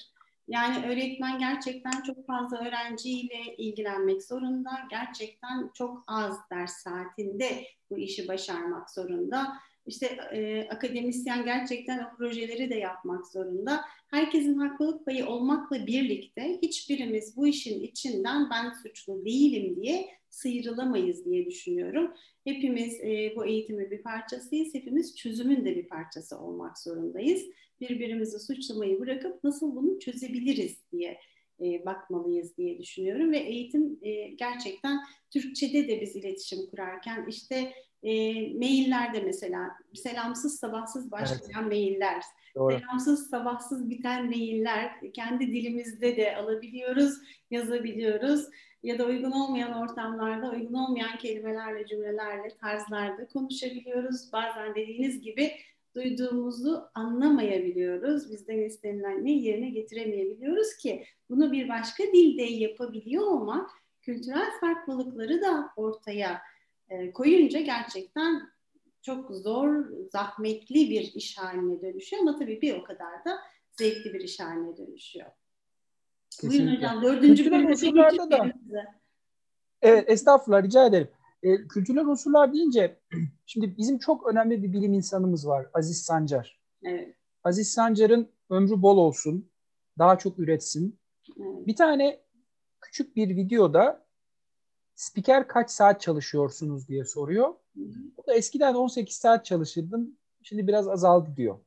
Yani 0.47 0.85
öğretmen 0.87 1.39
gerçekten 1.39 2.01
çok 2.01 2.27
fazla 2.27 2.67
öğrenciyle 2.67 3.55
ilgilenmek 3.57 4.23
zorunda. 4.23 4.71
Gerçekten 4.89 5.69
çok 5.73 6.03
az 6.07 6.37
ders 6.51 6.73
saatinde 6.73 7.63
bu 7.89 7.97
işi 7.97 8.27
başarmak 8.27 8.89
zorunda. 8.89 9.57
İşte 9.85 10.05
e, 10.33 10.67
akademisyen 10.69 11.45
gerçekten 11.45 12.03
o 12.03 12.17
projeleri 12.17 12.69
de 12.69 12.75
yapmak 12.75 13.27
zorunda. 13.27 13.81
Herkesin 14.07 14.55
haklılık 14.55 15.05
payı 15.05 15.25
olmakla 15.25 15.87
birlikte 15.87 16.59
hiçbirimiz 16.61 17.37
bu 17.37 17.47
işin 17.47 17.79
içinden 17.79 18.49
ben 18.49 18.69
suçlu 18.83 19.25
değilim 19.25 19.75
diye 19.75 20.09
sıyrılamayız 20.29 21.25
diye 21.25 21.45
düşünüyorum. 21.45 22.13
Hepimiz 22.43 22.99
e, 23.01 23.33
bu 23.35 23.45
eğitimin 23.45 23.91
bir 23.91 24.03
parçasıyız. 24.03 24.73
Hepimiz 24.73 25.15
çözümün 25.15 25.65
de 25.65 25.75
bir 25.75 25.87
parçası 25.87 26.39
olmak 26.39 26.79
zorundayız. 26.79 27.43
Birbirimizi 27.81 28.39
suçlamayı 28.39 28.99
bırakıp 28.99 29.43
nasıl 29.43 29.75
bunu 29.75 29.99
çözebiliriz 29.99 30.77
diye 30.91 31.17
e, 31.61 31.85
bakmalıyız 31.85 32.57
diye 32.57 32.79
düşünüyorum 32.79 33.31
ve 33.31 33.37
eğitim 33.37 33.99
e, 34.01 34.27
gerçekten 34.27 34.99
Türkçe'de 35.31 35.87
de 35.87 36.01
biz 36.01 36.15
iletişim 36.15 36.67
kurarken 36.71 37.25
işte 37.29 37.73
e, 38.05 38.33
maillerde 38.57 39.19
mesela 39.25 39.71
selamsız 39.93 40.59
sabahsız 40.59 41.11
başlayan 41.11 41.61
evet. 41.61 41.71
mailler, 41.71 42.23
Doğru. 42.55 42.79
selamsız 42.79 43.29
sabahsız 43.29 43.89
biten 43.89 44.25
mailler 44.25 44.91
kendi 45.13 45.47
dilimizde 45.47 46.17
de 46.17 46.35
alabiliyoruz, 46.35 47.13
yazabiliyoruz 47.51 48.45
ya 48.83 48.99
da 48.99 49.05
uygun 49.05 49.31
olmayan 49.31 49.73
ortamlarda 49.73 50.51
uygun 50.51 50.73
olmayan 50.73 51.17
kelimelerle, 51.17 51.85
cümlelerle, 51.85 52.49
tarzlarda 52.61 53.27
konuşabiliyoruz. 53.27 54.33
Bazen 54.33 54.75
dediğiniz 54.75 55.21
gibi 55.21 55.51
duyduğumuzu 55.95 56.89
anlamayabiliyoruz. 56.95 58.31
Bizden 58.31 58.59
istenilen 58.59 59.25
ne 59.25 59.31
yerine 59.31 59.69
getiremeyebiliyoruz 59.69 60.77
ki 60.77 61.05
bunu 61.29 61.51
bir 61.51 61.69
başka 61.69 62.03
dilde 62.03 62.43
yapabiliyor 62.43 63.27
olmak 63.27 63.69
kültürel 64.01 64.51
farklılıkları 64.59 65.41
da 65.41 65.69
ortaya 65.75 66.41
e, 66.89 67.11
koyunca 67.11 67.59
gerçekten 67.59 68.41
çok 69.01 69.31
zor, 69.31 69.85
zahmetli 70.11 70.89
bir 70.89 71.13
iş 71.13 71.37
haline 71.37 71.81
dönüşüyor 71.81 72.21
ama 72.21 72.39
tabii 72.39 72.61
bir 72.61 72.79
o 72.79 72.83
kadar 72.83 73.25
da 73.25 73.39
zevkli 73.71 74.13
bir 74.13 74.19
iş 74.21 74.39
haline 74.39 74.77
dönüşüyor. 74.77 75.27
Kesinlikle. 76.29 76.59
Buyurun 76.59 76.75
hocam 76.75 77.03
dördüncü 77.03 77.51
bölümde 77.51 78.31
da. 78.31 78.51
Evet 79.81 80.09
estağfurullah 80.09 80.63
rica 80.63 80.85
ederim. 80.85 81.09
E, 81.43 81.67
kültürel 81.67 82.05
unsurlar 82.05 82.53
deyince 82.53 82.99
şimdi 83.45 83.77
bizim 83.77 83.99
çok 83.99 84.27
önemli 84.27 84.63
bir 84.63 84.73
bilim 84.73 84.93
insanımız 84.93 85.47
var 85.47 85.67
Aziz 85.73 86.03
Sancar. 86.03 86.59
Evet. 86.83 87.15
Aziz 87.43 87.71
Sancar'ın 87.71 88.29
ömrü 88.49 88.81
bol 88.81 88.97
olsun, 88.97 89.49
daha 89.97 90.17
çok 90.17 90.39
üretsin. 90.39 90.99
Evet. 91.39 91.67
Bir 91.67 91.75
tane 91.75 92.19
küçük 92.81 93.15
bir 93.15 93.35
videoda 93.35 94.04
spiker 94.95 95.47
kaç 95.47 95.71
saat 95.71 96.01
çalışıyorsunuz 96.01 96.87
diye 96.87 97.05
soruyor. 97.05 97.53
O 98.17 98.27
da 98.27 98.33
eskiden 98.33 98.73
18 98.73 99.15
saat 99.15 99.45
çalışırdım. 99.45 100.17
Şimdi 100.43 100.67
biraz 100.67 100.87
azaldı 100.87 101.35
diyor. 101.35 101.59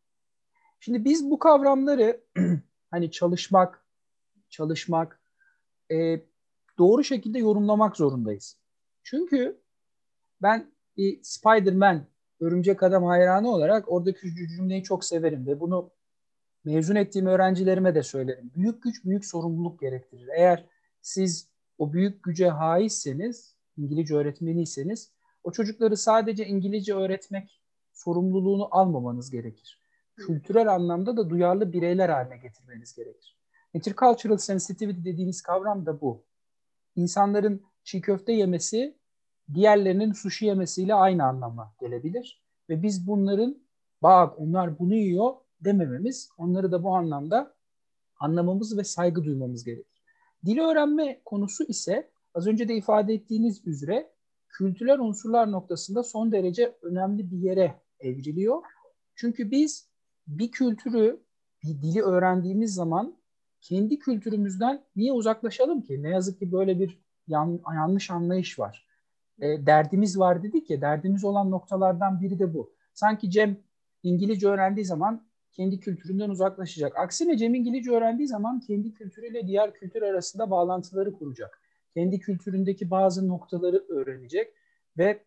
Şimdi 0.80 1.04
biz 1.04 1.30
bu 1.30 1.38
kavramları 1.38 2.20
hani 2.90 3.10
çalışmak, 3.10 3.84
çalışmak 4.48 5.20
e, 5.90 6.20
doğru 6.78 7.04
şekilde 7.04 7.38
yorumlamak 7.38 7.96
zorundayız. 7.96 8.56
Çünkü 9.02 9.60
ben 10.42 10.72
bir 10.96 11.22
Spider-Man, 11.22 12.06
Örümcek 12.40 12.82
Adam 12.82 13.04
hayranı 13.04 13.50
olarak 13.50 13.92
oradaki 13.92 14.34
cümleyi 14.56 14.82
çok 14.82 15.04
severim 15.04 15.46
ve 15.46 15.60
bunu 15.60 15.90
mezun 16.64 16.94
ettiğim 16.94 17.26
öğrencilerime 17.26 17.94
de 17.94 18.02
söylerim. 18.02 18.50
Büyük 18.56 18.82
güç 18.82 19.04
büyük 19.04 19.24
sorumluluk 19.24 19.80
gerektirir. 19.80 20.28
Eğer 20.36 20.64
siz 21.00 21.48
o 21.78 21.92
büyük 21.92 22.22
güce 22.22 22.48
haizseniz, 22.48 23.56
İngilizce 23.76 24.14
öğretmeniyseniz 24.14 25.12
o 25.44 25.52
çocukları 25.52 25.96
sadece 25.96 26.46
İngilizce 26.46 26.94
öğretmek 26.94 27.60
sorumluluğunu 27.92 28.68
almamanız 28.70 29.30
gerekir. 29.30 29.80
Kültürel 30.16 30.74
anlamda 30.74 31.16
da 31.16 31.30
duyarlı 31.30 31.72
bireyler 31.72 32.08
haline 32.08 32.36
getirmeniz 32.36 32.94
gerekir. 32.94 33.38
Intercultural 33.74 34.36
sensitivity 34.36 35.10
dediğimiz 35.10 35.42
kavram 35.42 35.86
da 35.86 36.00
bu. 36.00 36.24
İnsanların 36.96 37.62
çiğ 37.84 38.00
köfte 38.00 38.32
yemesi 38.32 38.98
diğerlerinin 39.54 40.12
sushi 40.12 40.46
yemesiyle 40.46 40.94
aynı 40.94 41.24
anlama 41.24 41.74
gelebilir. 41.80 42.42
Ve 42.68 42.82
biz 42.82 43.06
bunların 43.06 43.62
bak 44.02 44.40
onlar 44.40 44.78
bunu 44.78 44.94
yiyor 44.94 45.34
demememiz, 45.60 46.30
onları 46.38 46.72
da 46.72 46.82
bu 46.82 46.94
anlamda 46.96 47.54
anlamamız 48.20 48.78
ve 48.78 48.84
saygı 48.84 49.24
duymamız 49.24 49.64
gerekir. 49.64 49.97
Dil 50.46 50.59
öğrenme 50.59 51.20
konusu 51.24 51.64
ise 51.64 52.11
az 52.35 52.46
önce 52.46 52.68
de 52.68 52.77
ifade 52.77 53.14
ettiğiniz 53.14 53.66
üzere 53.66 54.11
kültürel 54.48 54.98
unsurlar 54.98 55.53
noktasında 55.53 56.03
son 56.03 56.33
derece 56.33 56.77
önemli 56.83 57.31
bir 57.31 57.38
yere 57.38 57.74
evriliyor. 58.01 58.62
Çünkü 59.14 59.51
biz 59.51 59.88
bir 60.27 60.51
kültürü, 60.51 61.20
bir 61.64 61.83
dili 61.83 62.03
öğrendiğimiz 62.03 62.74
zaman 62.74 63.16
kendi 63.61 63.98
kültürümüzden 63.98 64.85
niye 64.96 65.12
uzaklaşalım 65.12 65.83
ki? 65.83 66.03
Ne 66.03 66.09
yazık 66.09 66.38
ki 66.38 66.53
böyle 66.53 66.81
bir 66.81 66.98
yan, 67.27 67.61
yanlış 67.74 68.11
anlayış 68.11 68.59
var. 68.59 68.87
E, 69.40 69.66
derdimiz 69.66 70.18
var 70.18 70.42
dedik 70.42 70.70
ya, 70.70 70.81
derdimiz 70.81 71.24
olan 71.24 71.51
noktalardan 71.51 72.20
biri 72.20 72.38
de 72.38 72.55
bu. 72.55 72.74
Sanki 72.94 73.31
Cem 73.31 73.57
İngilizce 74.03 74.48
öğrendiği 74.48 74.85
zaman 74.85 75.27
kendi 75.52 75.80
kültüründen 75.80 76.30
uzaklaşacak. 76.30 76.98
Aksine 76.98 77.37
Cem 77.37 77.54
İngilizce 77.54 77.90
öğrendiği 77.90 78.28
zaman 78.28 78.61
kendi 78.61 78.94
kültürüyle 78.94 79.46
diğer 79.46 79.74
kültür 79.74 80.02
arasında 80.02 80.50
bağlantıları 80.50 81.12
kuracak. 81.12 81.61
Kendi 81.94 82.18
kültüründeki 82.18 82.90
bazı 82.90 83.28
noktaları 83.28 83.84
öğrenecek 83.88 84.52
ve 84.98 85.24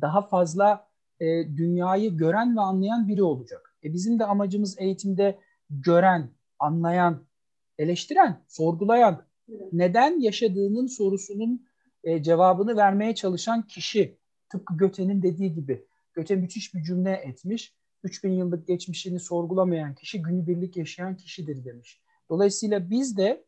daha 0.00 0.22
fazla 0.22 0.88
e, 1.20 1.26
dünyayı 1.56 2.16
gören 2.16 2.56
ve 2.56 2.60
anlayan 2.60 3.08
biri 3.08 3.22
olacak. 3.22 3.74
E 3.84 3.92
bizim 3.92 4.18
de 4.18 4.24
amacımız 4.24 4.76
eğitimde 4.78 5.38
gören, 5.70 6.30
anlayan, 6.58 7.24
eleştiren, 7.78 8.44
sorgulayan, 8.48 9.22
neden 9.72 10.20
yaşadığının 10.20 10.86
sorusunun 10.86 11.66
e, 12.04 12.22
cevabını 12.22 12.76
vermeye 12.76 13.14
çalışan 13.14 13.66
kişi. 13.66 14.18
Tıpkı 14.48 14.76
Göte'nin 14.76 15.22
dediği 15.22 15.54
gibi. 15.54 15.86
Göte 16.14 16.36
müthiş 16.36 16.74
bir 16.74 16.82
cümle 16.82 17.12
etmiş 17.12 17.74
3000 18.04 18.32
yıllık 18.32 18.66
geçmişini 18.66 19.20
sorgulamayan 19.20 19.94
kişi 19.94 20.22
günübirlik 20.22 20.76
yaşayan 20.76 21.16
kişidir 21.16 21.64
demiş. 21.64 22.00
Dolayısıyla 22.30 22.90
biz 22.90 23.16
de 23.16 23.44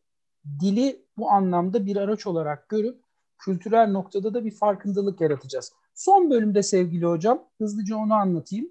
dili 0.59 1.05
bu 1.17 1.29
anlamda 1.29 1.85
bir 1.85 1.95
araç 1.95 2.27
olarak 2.27 2.69
görüp 2.69 3.01
kültürel 3.37 3.91
noktada 3.91 4.33
da 4.33 4.45
bir 4.45 4.51
farkındalık 4.51 5.21
yaratacağız. 5.21 5.73
Son 5.93 6.29
bölümde 6.29 6.63
sevgili 6.63 7.05
hocam 7.05 7.43
hızlıca 7.57 7.97
onu 7.97 8.13
anlatayım. 8.13 8.69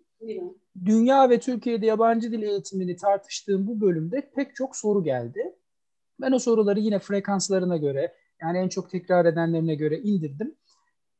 Dünya 0.84 1.30
ve 1.30 1.40
Türkiye'de 1.40 1.86
yabancı 1.86 2.32
dil 2.32 2.42
eğitimini 2.42 2.96
tartıştığım 2.96 3.66
bu 3.66 3.80
bölümde 3.80 4.30
pek 4.34 4.54
çok 4.54 4.76
soru 4.76 5.04
geldi. 5.04 5.54
Ben 6.20 6.32
o 6.32 6.38
soruları 6.38 6.80
yine 6.80 6.98
frekanslarına 6.98 7.76
göre 7.76 8.14
yani 8.40 8.58
en 8.58 8.68
çok 8.68 8.90
tekrar 8.90 9.24
edenlerine 9.24 9.74
göre 9.74 9.98
indirdim. 9.98 10.54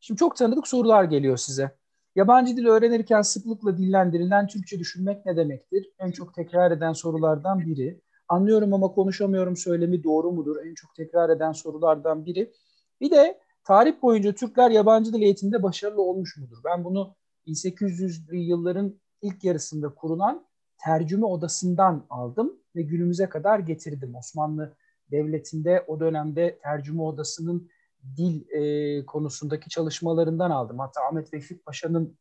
Şimdi 0.01 0.19
çok 0.19 0.37
tanıdık 0.37 0.69
sorular 0.69 1.05
geliyor 1.05 1.37
size. 1.37 1.71
Yabancı 2.15 2.57
dil 2.57 2.67
öğrenirken 2.67 3.23
sıklıkla 3.23 3.79
dillendirilen 3.79 4.47
Türkçe 4.47 4.79
düşünmek 4.79 5.27
ne 5.27 5.37
demektir? 5.37 5.91
En 5.99 6.11
çok 6.11 6.35
tekrar 6.35 6.71
eden 6.71 6.93
sorulardan 6.93 7.61
biri. 7.61 8.01
Anlıyorum 8.29 8.75
ama 8.75 8.89
konuşamıyorum 8.89 9.57
söylemi 9.57 10.05
doğru 10.05 10.33
mudur? 10.33 10.57
En 10.67 10.75
çok 10.75 10.95
tekrar 10.95 11.31
eden 11.31 11.53
sorulardan 11.53 12.27
biri. 12.27 12.53
Bir 13.01 13.11
de 13.11 13.39
tarih 13.65 14.03
boyunca 14.03 14.33
Türkler 14.33 14.71
yabancı 14.71 15.13
dil 15.13 15.23
eğitiminde 15.23 15.63
başarılı 15.63 16.03
olmuş 16.03 16.37
mudur? 16.37 16.57
Ben 16.65 16.85
bunu 16.85 17.15
1800'lü 17.47 18.37
yılların 18.37 19.01
ilk 19.23 19.45
yarısında 19.45 19.89
kurulan 19.89 20.47
tercüme 20.85 21.27
odasından 21.27 22.07
aldım 22.11 22.57
ve 22.77 22.83
günümüze 22.83 23.29
kadar 23.29 23.59
getirdim. 23.59 24.15
Osmanlı 24.15 24.77
Devleti'nde 25.11 25.85
o 25.87 26.01
dönemde 26.01 26.59
tercüme 26.63 27.03
odasının 27.03 27.71
dil 28.17 28.51
e, 28.51 29.07
konusundaki 29.07 29.69
çalışmalarından 29.69 30.51
aldım. 30.51 30.79
Hatta 30.79 31.01
Ahmet 31.09 31.35
Vefik 31.35 31.67
Paşa'nın 31.67 32.19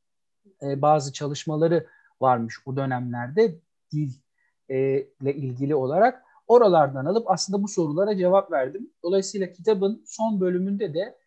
e, 0.62 0.82
bazı 0.82 1.14
çalışmaları 1.14 1.88
varmış 2.22 2.60
o 2.66 2.76
dönemlerde 2.76 3.60
dil 3.92 4.12
e, 4.70 4.78
ile 5.22 5.36
ilgili 5.36 5.76
olarak. 5.76 6.24
Oralardan 6.48 7.06
alıp 7.06 7.32
aslında 7.32 7.64
bu 7.64 7.68
sorulara 7.68 8.18
cevap 8.18 8.52
verdim. 8.52 8.90
Dolayısıyla 9.04 9.52
kitabın 9.52 10.04
son 10.08 10.42
bölümünde 10.42 10.94
de 10.94 11.18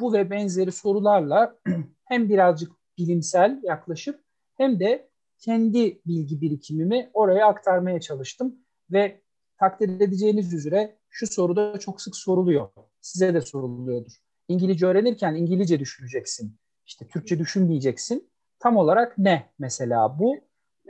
bu 0.00 0.12
ve 0.12 0.30
benzeri 0.30 0.72
sorularla 0.72 1.56
hem 2.04 2.28
birazcık 2.28 2.72
bilimsel 2.98 3.60
yaklaşıp 3.62 4.20
hem 4.54 4.80
de 4.80 5.08
kendi 5.38 6.00
bilgi 6.06 6.40
birikimimi 6.40 7.10
oraya 7.14 7.46
aktarmaya 7.46 8.00
çalıştım 8.00 8.56
ve 8.92 9.20
takdir 9.58 10.00
edeceğiniz 10.00 10.54
üzere 10.54 10.98
şu 11.08 11.26
soruda 11.26 11.78
çok 11.78 12.00
sık 12.00 12.16
soruluyor. 12.16 12.68
Size 13.06 13.34
de 13.34 13.40
soruluyordur. 13.40 14.12
İngilizce 14.48 14.86
öğrenirken 14.86 15.34
İngilizce 15.34 15.80
düşüneceksin. 15.80 16.56
İşte 16.86 17.06
Türkçe 17.06 17.38
düşünmeyeceksin. 17.38 18.30
Tam 18.58 18.76
olarak 18.76 19.18
ne 19.18 19.50
mesela 19.58 20.18
bu? 20.18 20.36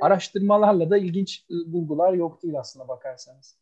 Araştırmalarla 0.00 0.90
da 0.90 0.98
ilginç 0.98 1.44
ıı, 1.50 1.72
bulgular 1.72 2.12
yok 2.12 2.42
değil 2.42 2.59
aslında 2.59 2.88
bakarsanız. 2.88 3.59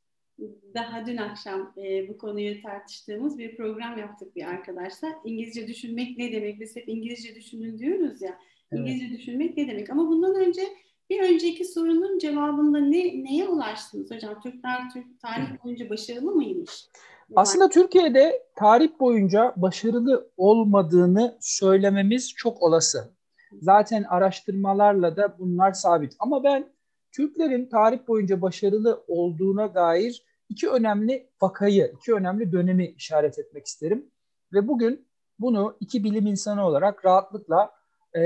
Daha 0.74 1.06
dün 1.06 1.16
akşam 1.16 1.72
e, 1.76 2.08
bu 2.08 2.18
konuyu 2.18 2.62
tartıştığımız 2.62 3.38
bir 3.38 3.56
program 3.56 3.98
yaptık 3.98 4.36
bir 4.36 4.44
arkadaşla. 4.44 5.08
İngilizce 5.24 5.68
düşünmek 5.68 6.18
ne 6.18 6.32
demek? 6.32 6.60
Biz 6.60 6.76
hep 6.76 6.88
İngilizce 6.88 7.34
düşünün 7.34 7.78
diyoruz 7.78 8.22
ya. 8.22 8.38
İngilizce 8.72 9.06
evet. 9.06 9.18
düşünmek 9.18 9.56
ne 9.56 9.68
demek? 9.68 9.90
Ama 9.90 10.08
bundan 10.08 10.34
önce 10.34 10.62
bir 11.10 11.20
önceki 11.20 11.64
sorunun 11.64 12.18
cevabında 12.18 12.78
ne 12.78 13.24
neye 13.24 13.48
ulaştınız 13.48 14.10
hocam? 14.10 14.40
Türkler 14.40 14.90
Türk 14.92 15.20
tarih 15.20 15.64
boyunca 15.64 15.90
başarılı 15.90 16.34
mıymış? 16.34 16.88
Aslında 17.37 17.68
Türkiye'de 17.68 18.42
tarih 18.56 18.90
boyunca 19.00 19.52
başarılı 19.56 20.30
olmadığını 20.37 21.38
söylememiz 21.40 22.34
çok 22.37 22.62
olası. 22.62 23.14
Zaten 23.60 24.02
araştırmalarla 24.02 25.16
da 25.16 25.38
bunlar 25.38 25.72
sabit. 25.72 26.16
Ama 26.18 26.44
ben 26.44 26.72
Türklerin 27.12 27.66
tarih 27.66 27.98
boyunca 28.08 28.42
başarılı 28.42 29.04
olduğuna 29.08 29.74
dair 29.74 30.24
iki 30.48 30.68
önemli 30.68 31.28
vakayı, 31.42 31.92
iki 31.96 32.14
önemli 32.14 32.52
dönemi 32.52 32.87
işaret 32.87 33.38
etmek 33.38 33.66
isterim. 33.66 34.10
Ve 34.52 34.68
bugün 34.68 35.06
bunu 35.38 35.76
iki 35.80 36.04
bilim 36.04 36.26
insanı 36.26 36.66
olarak 36.66 37.04
rahatlıkla 37.04 37.70
e, 38.16 38.22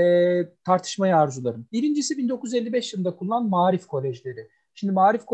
tartışmayı 0.65 1.15
arzularım. 1.15 1.65
Birincisi 1.71 2.17
1955 2.17 2.93
yılında 2.93 3.15
kurulan 3.15 3.49
marif 3.49 3.87
kolejleri. 3.87 4.49
Şimdi 4.73 4.93
marif 4.93 5.25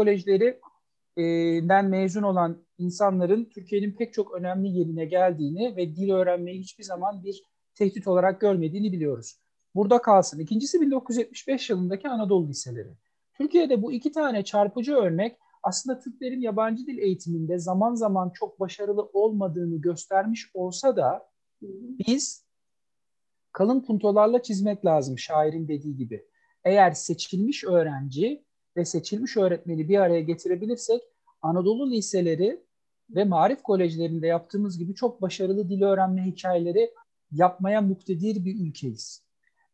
kolejlerinden 1.16 1.86
mezun 1.86 2.24
olan 2.24 2.66
insanların 2.78 3.46
Türkiye'nin 3.46 3.92
pek 3.92 4.14
çok 4.14 4.34
önemli 4.34 4.68
yerine 4.68 5.06
geldiğini 5.06 5.76
ve 5.76 5.96
dil 5.96 6.10
öğrenmeyi 6.12 6.60
hiçbir 6.60 6.84
zaman 6.84 7.24
bir 7.24 7.44
tehdit 7.76 8.08
olarak 8.08 8.42
görmediğini 8.42 8.92
biliyoruz. 8.92 9.40
Burada 9.76 10.02
kalsın. 10.02 10.40
İkincisi 10.40 10.82
1975 10.82 11.70
yılındaki 11.70 12.10
Anadolu 12.10 12.48
liseleri. 12.48 12.94
Türkiye'de 13.34 13.82
bu 13.82 13.92
iki 13.92 14.12
tane 14.12 14.44
çarpıcı 14.44 14.96
örnek 14.96 15.38
aslında 15.64 16.00
Türklerin 16.00 16.42
yabancı 16.42 16.88
dil 16.88 16.98
eğitiminde 16.98 17.60
zaman 17.60 17.96
zaman 17.96 18.30
çok 18.30 18.60
başarılı 18.60 19.10
olmadığını 19.14 19.82
göstermiş 19.82 20.50
olsa 20.54 20.96
da 20.96 21.30
biz 22.08 22.46
kalın 23.52 23.82
puntolarla 23.82 24.42
çizmek 24.42 24.86
lazım 24.86 25.20
şairin 25.20 25.68
dediği 25.68 25.96
gibi. 25.96 26.26
Eğer 26.64 26.92
seçilmiş 26.92 27.64
öğrenci 27.64 28.45
ve 28.78 28.86
seçilmiş 28.86 29.38
öğretmeni 29.38 29.90
bir 29.90 29.98
araya 29.98 30.22
getirebilirsek 30.22 31.02
Anadolu 31.42 31.92
liseleri 31.92 32.64
ve 33.10 33.24
marif 33.24 33.64
kolejlerinde 33.64 34.28
yaptığımız 34.28 34.78
gibi 34.78 34.96
çok 34.96 35.22
başarılı 35.22 35.70
dil 35.70 35.82
öğrenme 35.82 36.26
hikayeleri 36.26 36.94
yapmaya 37.32 37.82
muktedir 37.82 38.46
bir 38.46 38.68
ülkeyiz. 38.68 39.24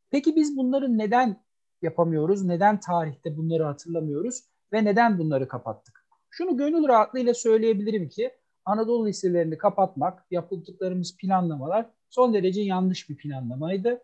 Peki 0.09 0.35
biz 0.35 0.57
bunları 0.57 0.97
neden 0.97 1.43
yapamıyoruz? 1.81 2.45
Neden 2.45 2.79
tarihte 2.79 3.37
bunları 3.37 3.63
hatırlamıyoruz? 3.63 4.43
Ve 4.73 4.85
neden 4.85 5.19
bunları 5.19 5.47
kapattık? 5.47 6.05
Şunu 6.29 6.57
gönül 6.57 6.87
rahatlığıyla 6.87 7.33
söyleyebilirim 7.33 8.09
ki 8.09 8.31
Anadolu 8.65 9.07
liselerini 9.07 9.57
kapatmak, 9.57 10.25
yapıldıklarımız 10.31 11.17
planlamalar 11.17 11.89
son 12.09 12.33
derece 12.33 12.61
yanlış 12.61 13.09
bir 13.09 13.17
planlamaydı. 13.17 14.01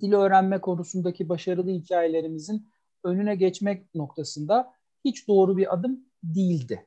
Dil 0.00 0.12
öğrenme 0.12 0.60
konusundaki 0.60 1.28
başarılı 1.28 1.70
hikayelerimizin 1.70 2.68
önüne 3.04 3.34
geçmek 3.34 3.94
noktasında 3.94 4.72
hiç 5.04 5.28
doğru 5.28 5.56
bir 5.56 5.74
adım 5.74 6.00
değildi. 6.22 6.86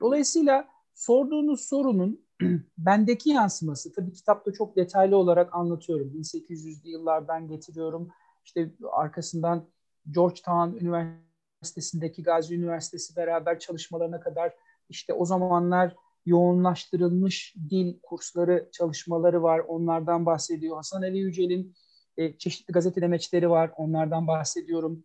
Dolayısıyla 0.00 0.68
sorduğunuz 0.94 1.60
sorunun 1.60 2.26
bendeki 2.78 3.30
yansıması, 3.30 3.92
tabii 3.92 4.12
kitapta 4.12 4.52
çok 4.52 4.76
detaylı 4.76 5.16
olarak 5.16 5.54
anlatıyorum. 5.54 6.08
1800'lü 6.08 6.88
yıllardan 6.88 7.48
getiriyorum. 7.48 8.08
İşte 8.44 8.72
arkasından 8.92 9.68
Georgetown 10.10 10.84
Üniversitesi'ndeki 10.84 12.22
Gazi 12.22 12.54
Üniversitesi 12.54 13.16
beraber 13.16 13.58
çalışmalarına 13.58 14.20
kadar 14.20 14.54
işte 14.88 15.12
o 15.12 15.24
zamanlar 15.24 15.96
yoğunlaştırılmış 16.26 17.54
dil 17.70 17.98
kursları, 18.02 18.68
çalışmaları 18.72 19.42
var. 19.42 19.58
Onlardan 19.58 20.26
bahsediyor. 20.26 20.76
Hasan 20.76 21.02
Ali 21.02 21.18
Yücel'in 21.18 21.74
e, 22.16 22.38
çeşitli 22.38 22.72
gazete 22.72 23.00
demeçleri 23.00 23.50
var. 23.50 23.70
Onlardan 23.76 24.26
bahsediyorum. 24.26 25.04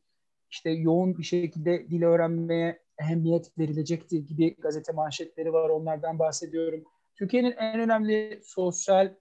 İşte 0.53 0.69
yoğun 0.69 1.17
bir 1.17 1.23
şekilde 1.23 1.89
dil 1.89 2.03
öğrenmeye 2.03 2.79
ehemmiyet 3.01 3.57
verilecektir 3.59 4.19
gibi 4.19 4.55
gazete 4.55 4.91
manşetleri 4.91 5.53
var. 5.53 5.69
Onlardan 5.69 6.19
bahsediyorum. 6.19 6.83
Türkiye'nin 7.15 7.51
en 7.51 7.79
önemli 7.79 8.41
sosyal 8.43 9.13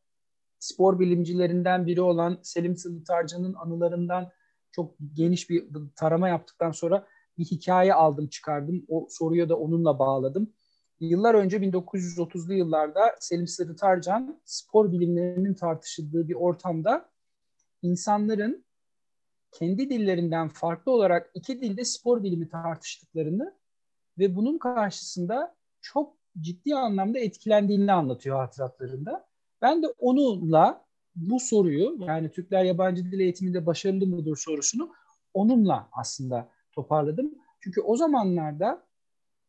spor 0.59 1.01
bilimcilerinden 1.01 1.87
biri 1.87 2.01
olan 2.01 2.39
Selim 2.43 2.77
Sılıtarcı'nın 2.77 3.55
anılarından 3.55 4.31
çok 4.73 4.95
geniş 5.13 5.51
bir 5.51 5.65
tarama 5.97 6.29
yaptıktan 6.29 6.71
sonra 6.71 7.07
bir 7.39 7.45
hikaye 7.45 7.95
aldım 7.95 8.29
çıkardım. 8.29 8.85
O 8.89 9.07
soruyu 9.11 9.49
da 9.49 9.59
onunla 9.59 9.99
bağladım. 9.99 10.53
Yıllar 11.01 11.35
önce 11.35 11.57
1930'lu 11.57 12.55
yıllarda 12.55 13.17
Selim 13.21 13.47
Sırrı 13.47 13.77
Tarcan 13.77 14.41
spor 14.45 14.93
bilimlerinin 14.93 15.55
tartışıldığı 15.55 16.29
bir 16.29 16.35
ortamda 16.35 17.11
insanların 17.83 18.65
kendi 19.53 19.91
dillerinden 19.91 20.49
farklı 20.49 20.93
olarak 20.93 21.31
iki 21.35 21.61
dilde 21.61 21.85
spor 21.85 22.23
bilimi 22.23 22.49
tartıştıklarını 22.49 23.55
ve 24.19 24.37
bunun 24.37 24.59
karşısında 24.59 25.55
çok 25.81 26.17
ciddi 26.41 26.75
anlamda 26.75 27.19
etkilendiğini 27.19 27.93
anlatıyor 27.93 28.37
hatıratlarında. 28.37 29.29
Ben 29.63 29.83
de 29.83 29.87
onunla 29.99 30.85
bu 31.17 31.41
soruyu 31.41 31.97
yani 32.01 32.31
Türkler 32.31 32.65
yabancı 32.65 33.05
dil 33.05 33.21
eğitiminde 33.21 33.67
başarılı 33.67 34.07
mıdır 34.07 34.37
sorusunu 34.37 34.93
onunla 35.35 35.89
aslında 35.93 36.49
toparladım. 36.73 37.35
Çünkü 37.61 37.81
o 37.81 37.97
zamanlarda 37.97 38.87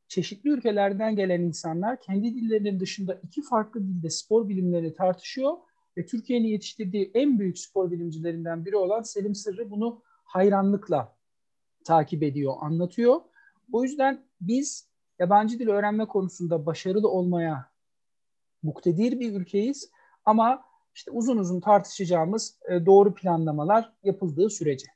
çeşitli 0.07 0.49
ülkelerden 0.49 1.15
gelen 1.15 1.41
insanlar 1.41 2.01
kendi 2.01 2.35
dillerinin 2.35 2.79
dışında 2.79 3.13
iki 3.23 3.41
farklı 3.41 3.87
dilde 3.87 4.09
spor 4.09 4.49
bilimlerini 4.49 4.93
tartışıyor 4.93 5.57
ve 5.97 6.05
Türkiye'nin 6.05 6.47
yetiştirdiği 6.47 7.11
en 7.13 7.39
büyük 7.39 7.59
spor 7.59 7.91
bilimcilerinden 7.91 8.65
biri 8.65 8.75
olan 8.75 9.01
Selim 9.01 9.35
Sırrı 9.35 9.71
bunu 9.71 10.01
hayranlıkla 10.23 11.15
takip 11.83 12.23
ediyor, 12.23 12.53
anlatıyor. 12.59 13.21
O 13.71 13.83
yüzden 13.83 14.23
biz 14.41 14.87
yabancı 15.19 15.59
dil 15.59 15.67
öğrenme 15.67 16.05
konusunda 16.05 16.65
başarılı 16.65 17.09
olmaya 17.09 17.71
muktedir 18.63 19.19
bir 19.19 19.33
ülkeyiz 19.33 19.91
ama 20.25 20.63
işte 20.95 21.11
uzun 21.11 21.37
uzun 21.37 21.59
tartışacağımız 21.59 22.59
e, 22.69 22.85
doğru 22.85 23.13
planlamalar 23.13 23.93
yapıldığı 24.03 24.49
sürece. 24.49 24.87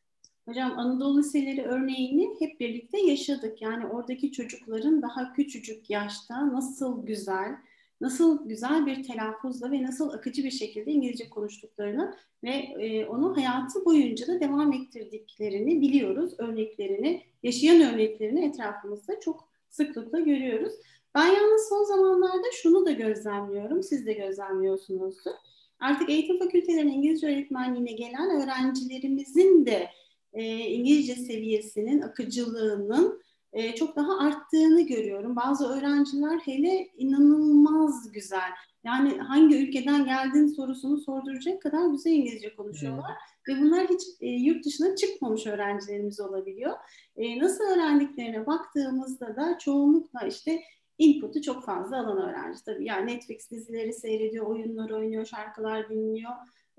Hocam 0.45 0.79
Anadolu 0.79 1.19
Liseleri 1.19 1.65
örneğini 1.65 2.35
hep 2.39 2.59
birlikte 2.59 3.01
yaşadık. 3.01 3.61
Yani 3.61 3.87
oradaki 3.87 4.31
çocukların 4.31 5.01
daha 5.01 5.33
küçücük 5.33 5.89
yaşta 5.89 6.53
nasıl 6.53 7.05
güzel, 7.05 7.55
nasıl 8.01 8.47
güzel 8.47 8.85
bir 8.85 9.03
telaffuzla 9.03 9.71
ve 9.71 9.83
nasıl 9.83 10.09
akıcı 10.09 10.43
bir 10.43 10.51
şekilde 10.51 10.91
İngilizce 10.91 11.29
konuştuklarını 11.29 12.15
ve 12.43 12.49
e, 12.49 13.05
onu 13.05 13.37
hayatı 13.37 13.85
boyunca 13.85 14.27
da 14.27 14.39
devam 14.39 14.73
ettirdiklerini 14.73 15.81
biliyoruz. 15.81 16.33
Örneklerini, 16.37 17.23
yaşayan 17.43 17.93
örneklerini 17.93 18.45
etrafımızda 18.45 19.19
çok 19.19 19.49
sıklıkla 19.69 20.19
görüyoruz. 20.19 20.73
Ben 21.15 21.27
yalnız 21.27 21.69
son 21.69 21.83
zamanlarda 21.83 22.47
şunu 22.61 22.85
da 22.85 22.91
gözlemliyorum, 22.91 23.83
siz 23.83 24.05
de 24.05 24.13
gözlemliyorsunuzdur. 24.13 25.31
Artık 25.79 26.09
eğitim 26.09 26.39
fakültelerine 26.39 26.93
İngilizce 26.93 27.27
öğretmenliğine 27.27 27.91
gelen 27.91 28.41
öğrencilerimizin 28.41 29.65
de 29.65 29.87
e, 30.33 30.43
İngilizce 30.57 31.15
seviyesinin, 31.15 32.01
akıcılığının 32.01 33.21
e, 33.53 33.75
çok 33.75 33.95
daha 33.95 34.19
arttığını 34.19 34.81
görüyorum. 34.81 35.35
Bazı 35.35 35.67
öğrenciler 35.67 36.39
hele 36.39 36.87
inanılmaz 36.97 38.11
güzel. 38.11 38.51
Yani 38.83 39.17
hangi 39.17 39.57
ülkeden 39.57 40.05
geldiğin 40.05 40.47
sorusunu 40.47 40.97
sorduracak 40.97 41.61
kadar 41.61 41.85
güzel 41.85 42.11
İngilizce 42.11 42.55
konuşuyorlar. 42.55 43.11
Evet. 43.11 43.57
Ve 43.57 43.61
bunlar 43.61 43.87
hiç 43.87 44.01
e, 44.21 44.27
yurt 44.27 44.65
dışına 44.65 44.95
çıkmamış 44.95 45.47
öğrencilerimiz 45.47 46.19
olabiliyor. 46.19 46.77
E, 47.15 47.39
nasıl 47.39 47.63
öğrendiklerine 47.63 48.45
baktığımızda 48.45 49.35
da 49.35 49.57
çoğunlukla 49.57 50.27
işte 50.27 50.61
input'u 50.97 51.41
çok 51.41 51.65
fazla 51.65 51.99
alan 51.99 52.17
öğrenci 52.17 52.63
tabii. 52.65 52.85
Yani 52.85 53.13
Netflix 53.13 53.51
dizileri 53.51 53.93
seyrediyor, 53.93 54.45
oyunlar 54.45 54.89
oynuyor, 54.89 55.25
şarkılar 55.25 55.89
dinliyor. 55.89 56.31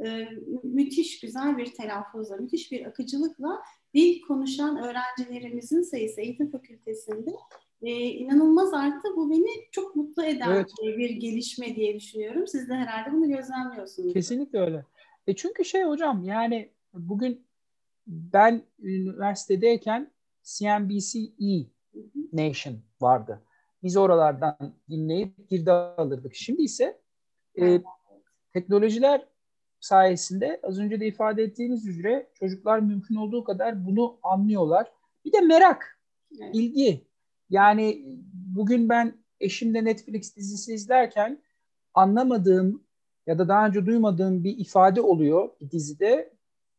Ee, 0.04 0.28
müthiş 0.62 1.20
güzel 1.20 1.58
bir 1.58 1.74
telaffuzla, 1.74 2.36
müthiş 2.36 2.72
bir 2.72 2.86
akıcılıkla 2.86 3.62
dil 3.94 4.20
konuşan 4.20 4.76
öğrencilerimizin 4.76 5.82
sayısı 5.82 6.20
eğitim 6.20 6.50
fakültesinde 6.50 7.30
e, 7.82 7.92
inanılmaz 7.92 8.74
arttı. 8.74 9.08
Bu 9.16 9.30
beni 9.30 9.48
çok 9.70 9.96
mutlu 9.96 10.24
eden 10.24 10.50
evet. 10.50 10.70
bir 10.82 11.10
gelişme 11.10 11.76
diye 11.76 11.94
düşünüyorum. 11.94 12.46
Siz 12.46 12.68
de 12.68 12.74
herhalde 12.74 13.12
bunu 13.12 13.28
gözlemliyorsunuz. 13.28 14.12
Kesinlikle 14.12 14.60
öyle. 14.60 14.84
E 15.26 15.36
çünkü 15.36 15.64
şey 15.64 15.84
hocam 15.84 16.24
yani 16.24 16.70
bugün 16.94 17.46
ben 18.06 18.62
üniversitedeyken 18.78 20.10
CNBC 20.42 21.18
E 21.18 21.66
Nation 22.32 22.74
vardı. 23.00 23.42
Biz 23.82 23.96
oralardan 23.96 24.74
dinleyip 24.90 25.48
girdi 25.48 25.72
alırdık. 25.72 26.34
Şimdi 26.34 26.62
ise 26.62 27.00
e, 27.60 27.82
teknolojiler 28.52 29.28
sayesinde 29.80 30.60
az 30.62 30.78
önce 30.78 31.00
de 31.00 31.06
ifade 31.06 31.42
ettiğiniz 31.42 31.86
üzere 31.86 32.28
çocuklar 32.34 32.78
mümkün 32.78 33.14
olduğu 33.14 33.44
kadar 33.44 33.86
bunu 33.86 34.18
anlıyorlar. 34.22 34.92
Bir 35.24 35.32
de 35.32 35.40
merak, 35.40 36.00
evet. 36.40 36.54
ilgi. 36.54 37.04
Yani 37.50 38.02
bugün 38.32 38.88
ben 38.88 39.14
eşimle 39.40 39.84
Netflix 39.84 40.36
dizisi 40.36 40.74
izlerken 40.74 41.42
anlamadığım 41.94 42.82
ya 43.26 43.38
da 43.38 43.48
daha 43.48 43.66
önce 43.66 43.86
duymadığım 43.86 44.44
bir 44.44 44.58
ifade 44.58 45.00
oluyor 45.00 45.50
bir 45.60 45.70
dizide. 45.70 46.38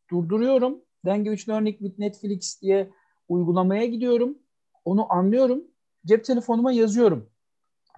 Durduruyorum. 0.10 0.82
Language 1.06 1.42
Learning 1.50 1.78
with 1.78 2.00
Netflix 2.00 2.62
diye 2.62 2.90
uygulamaya 3.28 3.86
gidiyorum. 3.86 4.38
Onu 4.86 5.14
anlıyorum 5.14 5.64
cep 6.06 6.26
telefonuma 6.26 6.72
yazıyorum. 6.72 7.30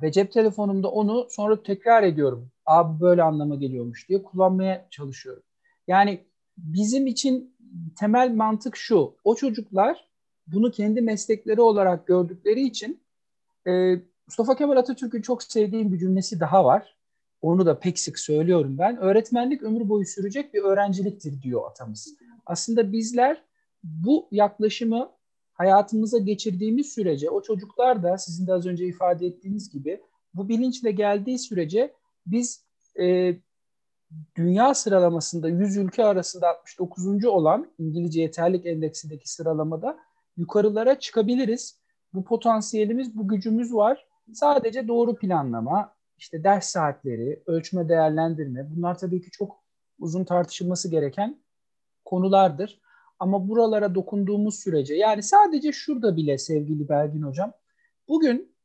Ve 0.01 0.11
cep 0.11 0.31
telefonumda 0.31 0.91
onu 0.91 1.27
sonra 1.29 1.63
tekrar 1.63 2.03
ediyorum. 2.03 2.51
Abi 2.65 3.01
böyle 3.01 3.23
anlama 3.23 3.55
geliyormuş 3.55 4.09
diye 4.09 4.23
kullanmaya 4.23 4.87
çalışıyorum. 4.89 5.43
Yani 5.87 6.25
bizim 6.57 7.07
için 7.07 7.55
temel 7.99 8.31
mantık 8.35 8.75
şu. 8.75 9.15
O 9.23 9.35
çocuklar 9.35 10.07
bunu 10.47 10.71
kendi 10.71 11.01
meslekleri 11.01 11.61
olarak 11.61 12.07
gördükleri 12.07 12.61
için 12.61 13.01
e, 13.67 13.95
Mustafa 14.27 14.55
Kemal 14.55 14.77
Atatürk'ün 14.77 15.21
çok 15.21 15.43
sevdiğim 15.43 15.93
bir 15.93 15.99
cümlesi 15.99 16.39
daha 16.39 16.65
var. 16.65 16.95
Onu 17.41 17.65
da 17.65 17.79
pek 17.79 17.99
sık 17.99 18.19
söylüyorum 18.19 18.77
ben. 18.77 18.97
Öğretmenlik 18.97 19.63
ömür 19.63 19.89
boyu 19.89 20.05
sürecek 20.05 20.53
bir 20.53 20.61
öğrenciliktir 20.61 21.41
diyor 21.41 21.69
atamız. 21.69 22.15
Aslında 22.45 22.91
bizler 22.91 23.43
bu 23.83 24.27
yaklaşımı 24.31 25.09
hayatımıza 25.61 26.17
geçirdiğimiz 26.17 26.93
sürece 26.93 27.29
o 27.29 27.41
çocuklar 27.41 28.03
da 28.03 28.17
sizin 28.17 28.47
de 28.47 28.53
az 28.53 28.65
önce 28.65 28.85
ifade 28.85 29.25
ettiğiniz 29.27 29.69
gibi 29.69 30.01
bu 30.33 30.49
bilinçle 30.49 30.91
geldiği 30.91 31.39
sürece 31.39 31.93
biz 32.25 32.65
e, 32.99 33.35
dünya 34.35 34.73
sıralamasında 34.73 35.49
100 35.49 35.77
ülke 35.77 36.05
arasında 36.05 36.47
69. 36.47 37.25
olan 37.25 37.71
İngilizce 37.79 38.21
yeterlik 38.21 38.65
endeksindeki 38.65 39.31
sıralamada 39.31 39.99
yukarılara 40.37 40.99
çıkabiliriz. 40.99 41.79
Bu 42.13 42.23
potansiyelimiz, 42.23 43.17
bu 43.17 43.27
gücümüz 43.27 43.73
var. 43.73 44.07
Sadece 44.33 44.87
doğru 44.87 45.15
planlama, 45.15 45.93
işte 46.17 46.43
ders 46.43 46.65
saatleri, 46.65 47.43
ölçme, 47.45 47.89
değerlendirme 47.89 48.67
bunlar 48.75 48.97
tabii 48.97 49.21
ki 49.21 49.31
çok 49.31 49.63
uzun 49.99 50.23
tartışılması 50.23 50.91
gereken 50.91 51.39
konulardır. 52.05 52.80
Ama 53.21 53.47
buralara 53.47 53.95
dokunduğumuz 53.95 54.59
sürece 54.59 54.95
yani 54.95 55.23
sadece 55.23 55.71
şurada 55.71 56.17
bile 56.17 56.37
sevgili 56.37 56.89
Belgin 56.89 57.21
Hocam 57.21 57.53
bugün 58.07 58.55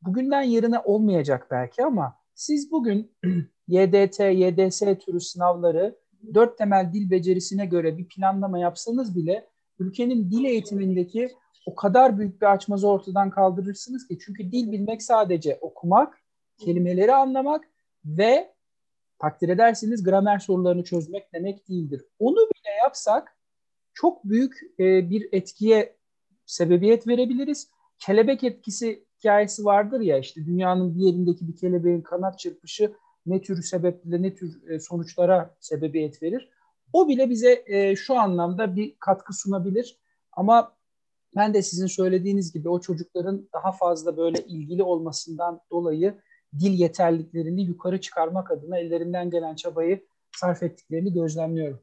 bugünden 0.00 0.42
yarına 0.42 0.82
olmayacak 0.82 1.46
belki 1.50 1.84
ama 1.84 2.16
siz 2.34 2.70
bugün 2.70 3.12
YDT, 3.68 4.20
YDS 4.20 4.80
türü 4.80 5.20
sınavları 5.20 5.98
dört 6.34 6.58
temel 6.58 6.92
dil 6.92 7.10
becerisine 7.10 7.66
göre 7.66 7.98
bir 7.98 8.08
planlama 8.08 8.58
yapsanız 8.58 9.16
bile 9.16 9.48
ülkenin 9.78 10.30
dil 10.30 10.44
eğitimindeki 10.44 11.30
o 11.66 11.74
kadar 11.74 12.18
büyük 12.18 12.42
bir 12.42 12.52
açmazı 12.52 12.88
ortadan 12.88 13.30
kaldırırsınız 13.30 14.08
ki 14.08 14.18
çünkü 14.24 14.52
dil 14.52 14.72
bilmek 14.72 15.02
sadece 15.02 15.58
okumak, 15.60 16.18
kelimeleri 16.58 17.14
anlamak 17.14 17.64
ve 18.04 18.54
takdir 19.18 19.48
edersiniz 19.48 20.02
gramer 20.02 20.38
sorularını 20.38 20.84
çözmek 20.84 21.32
demek 21.32 21.68
değildir. 21.68 22.04
Onu 22.18 22.36
bile 22.36 22.70
yapsak 22.84 23.36
çok 23.94 24.24
büyük 24.24 24.60
e, 24.78 25.10
bir 25.10 25.28
etkiye 25.32 25.96
sebebiyet 26.46 27.08
verebiliriz. 27.08 27.70
Kelebek 27.98 28.44
etkisi 28.44 29.04
hikayesi 29.18 29.64
vardır 29.64 30.00
ya 30.00 30.18
işte 30.18 30.46
dünyanın 30.46 30.94
bir 30.94 31.00
yerindeki 31.00 31.48
bir 31.48 31.56
kelebeğin 31.56 32.00
kanat 32.00 32.38
çırpışı 32.38 32.92
ne 33.26 33.42
tür 33.42 33.62
sebeple 33.62 34.22
ne 34.22 34.34
tür 34.34 34.68
e, 34.68 34.80
sonuçlara 34.80 35.56
sebebiyet 35.60 36.22
verir. 36.22 36.48
O 36.92 37.08
bile 37.08 37.30
bize 37.30 37.64
e, 37.66 37.96
şu 37.96 38.14
anlamda 38.14 38.76
bir 38.76 38.96
katkı 39.00 39.32
sunabilir. 39.32 39.98
Ama 40.32 40.76
ben 41.36 41.54
de 41.54 41.62
sizin 41.62 41.86
söylediğiniz 41.86 42.52
gibi 42.52 42.68
o 42.68 42.80
çocukların 42.80 43.48
daha 43.52 43.72
fazla 43.72 44.16
böyle 44.16 44.44
ilgili 44.44 44.82
olmasından 44.82 45.60
dolayı 45.70 46.14
dil 46.58 46.72
yeterliklerini 46.72 47.62
yukarı 47.62 48.00
çıkarmak 48.00 48.50
adına 48.50 48.78
ellerinden 48.78 49.30
gelen 49.30 49.54
çabayı 49.54 50.06
sarf 50.36 50.62
ettiklerini 50.62 51.12
gözlemliyorum. 51.12 51.80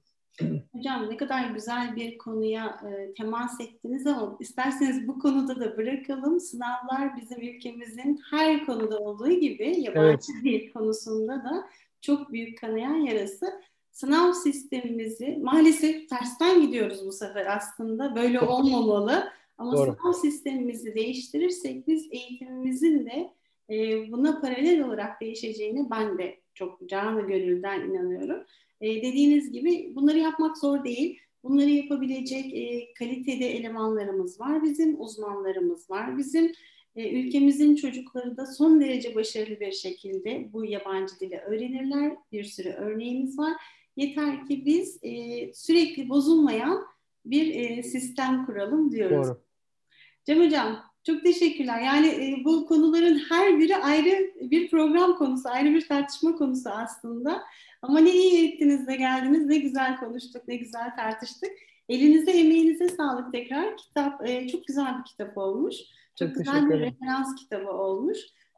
Hocam 0.74 1.10
ne 1.10 1.18
kadar 1.18 1.50
güzel 1.50 1.96
bir 1.96 2.18
konuya 2.18 2.82
e, 2.88 3.14
temas 3.14 3.62
ettiniz 3.62 4.08
ama 4.08 4.38
isterseniz 4.40 5.08
bu 5.08 5.20
konuda 5.20 5.60
da 5.60 5.78
bırakalım. 5.78 6.40
Sınavlar 6.40 7.18
bizim 7.18 7.42
ülkemizin 7.42 8.22
her 8.32 8.66
konuda 8.66 9.00
olduğu 9.00 9.32
gibi 9.32 9.82
yabancı 9.82 10.32
evet. 10.34 10.44
dil 10.44 10.72
konusunda 10.74 11.34
da 11.34 11.70
çok 12.02 12.32
büyük 12.32 12.58
kanayan 12.58 12.96
yarası. 12.96 13.62
Sınav 13.92 14.34
sistemimizi 14.34 15.38
maalesef 15.42 16.10
tersten 16.10 16.62
gidiyoruz 16.62 17.06
bu 17.06 17.12
sefer 17.12 17.58
aslında. 17.58 18.16
Böyle 18.16 18.40
olmamalı. 18.40 19.32
Ama 19.58 19.78
Doğru. 19.78 19.96
sınav 20.02 20.14
sistemimizi 20.14 20.96
değiştirirsek 20.96 21.88
biz 21.88 22.08
eğitimimizin 22.12 23.06
de 23.06 23.34
e, 23.70 24.12
buna 24.12 24.42
paralel 24.42 24.84
olarak 24.84 25.22
değişeceğini 25.22 25.90
ben 25.90 26.18
de 26.18 26.40
çok 26.54 26.90
canı 26.90 27.28
gönülden 27.28 27.82
inanıyorum. 27.82 28.44
E, 28.82 29.02
dediğiniz 29.02 29.52
gibi 29.52 29.92
bunları 29.96 30.20
yapmak 30.20 30.58
zor 30.58 30.84
değil. 30.84 31.20
Bunları 31.44 31.70
yapabilecek 31.70 32.54
e, 32.54 32.94
kalitede 32.94 33.52
elemanlarımız 33.52 34.40
var 34.40 34.64
bizim, 34.64 35.02
uzmanlarımız 35.02 35.90
var 35.90 36.18
bizim. 36.18 36.52
E, 36.96 37.10
ülkemizin 37.10 37.76
çocukları 37.76 38.38
da 38.38 38.46
son 38.46 38.82
derece 38.82 39.16
başarılı 39.16 39.60
bir 39.60 39.72
şekilde 39.72 40.54
bu 40.54 40.66
yabancı 40.66 41.20
dili 41.20 41.38
öğrenirler. 41.38 42.16
Bir 42.32 42.44
sürü 42.44 42.70
örneğimiz 42.70 43.40
var. 43.40 43.54
Yeter 43.96 44.46
ki 44.46 44.66
biz 44.66 45.00
e, 45.04 45.54
sürekli 45.54 46.10
bozulmayan 46.10 46.86
bir 47.26 47.56
e, 47.56 47.84
sistem 47.84 48.46
kuralım 48.46 48.92
diyoruz. 48.92 49.28
Doğru. 49.28 49.42
Cem 50.26 50.46
Hocam 50.46 50.89
çok 51.04 51.24
teşekkürler. 51.24 51.82
Yani 51.82 52.08
e, 52.08 52.46
bu 52.46 52.66
konuların 52.66 53.22
her 53.30 53.60
biri 53.60 53.78
ayrı 53.78 54.32
bir 54.42 54.70
program 54.70 55.18
konusu, 55.18 55.50
ayrı 55.50 55.70
bir 55.70 55.88
tartışma 55.88 56.36
konusu 56.36 56.70
aslında. 56.70 57.44
Ama 57.82 58.00
ne 58.00 58.12
iyi 58.12 58.48
ettiniz 58.48 58.88
de 58.88 58.96
geldiniz, 58.96 59.46
ne 59.46 59.58
güzel 59.58 59.98
konuştuk, 59.98 60.48
ne 60.48 60.56
güzel 60.56 60.96
tartıştık. 60.96 61.52
Elinize, 61.90 62.32
emeğinize 62.32 62.90
sağlık 62.90 63.34
tekrar. 63.34 63.78
Kitap 63.78 64.30
e, 64.30 64.48
çok 64.48 64.68
güzel 64.68 65.00
bir 65.00 65.06
kitap 65.06 65.38
olmuş. 65.38 65.76
Çok, 66.16 66.28
çok 66.28 66.38
güzel 66.38 66.70
bir 66.70 66.80
referans 66.80 67.36
kitabı 67.36 67.72
olmuş. 67.72 68.18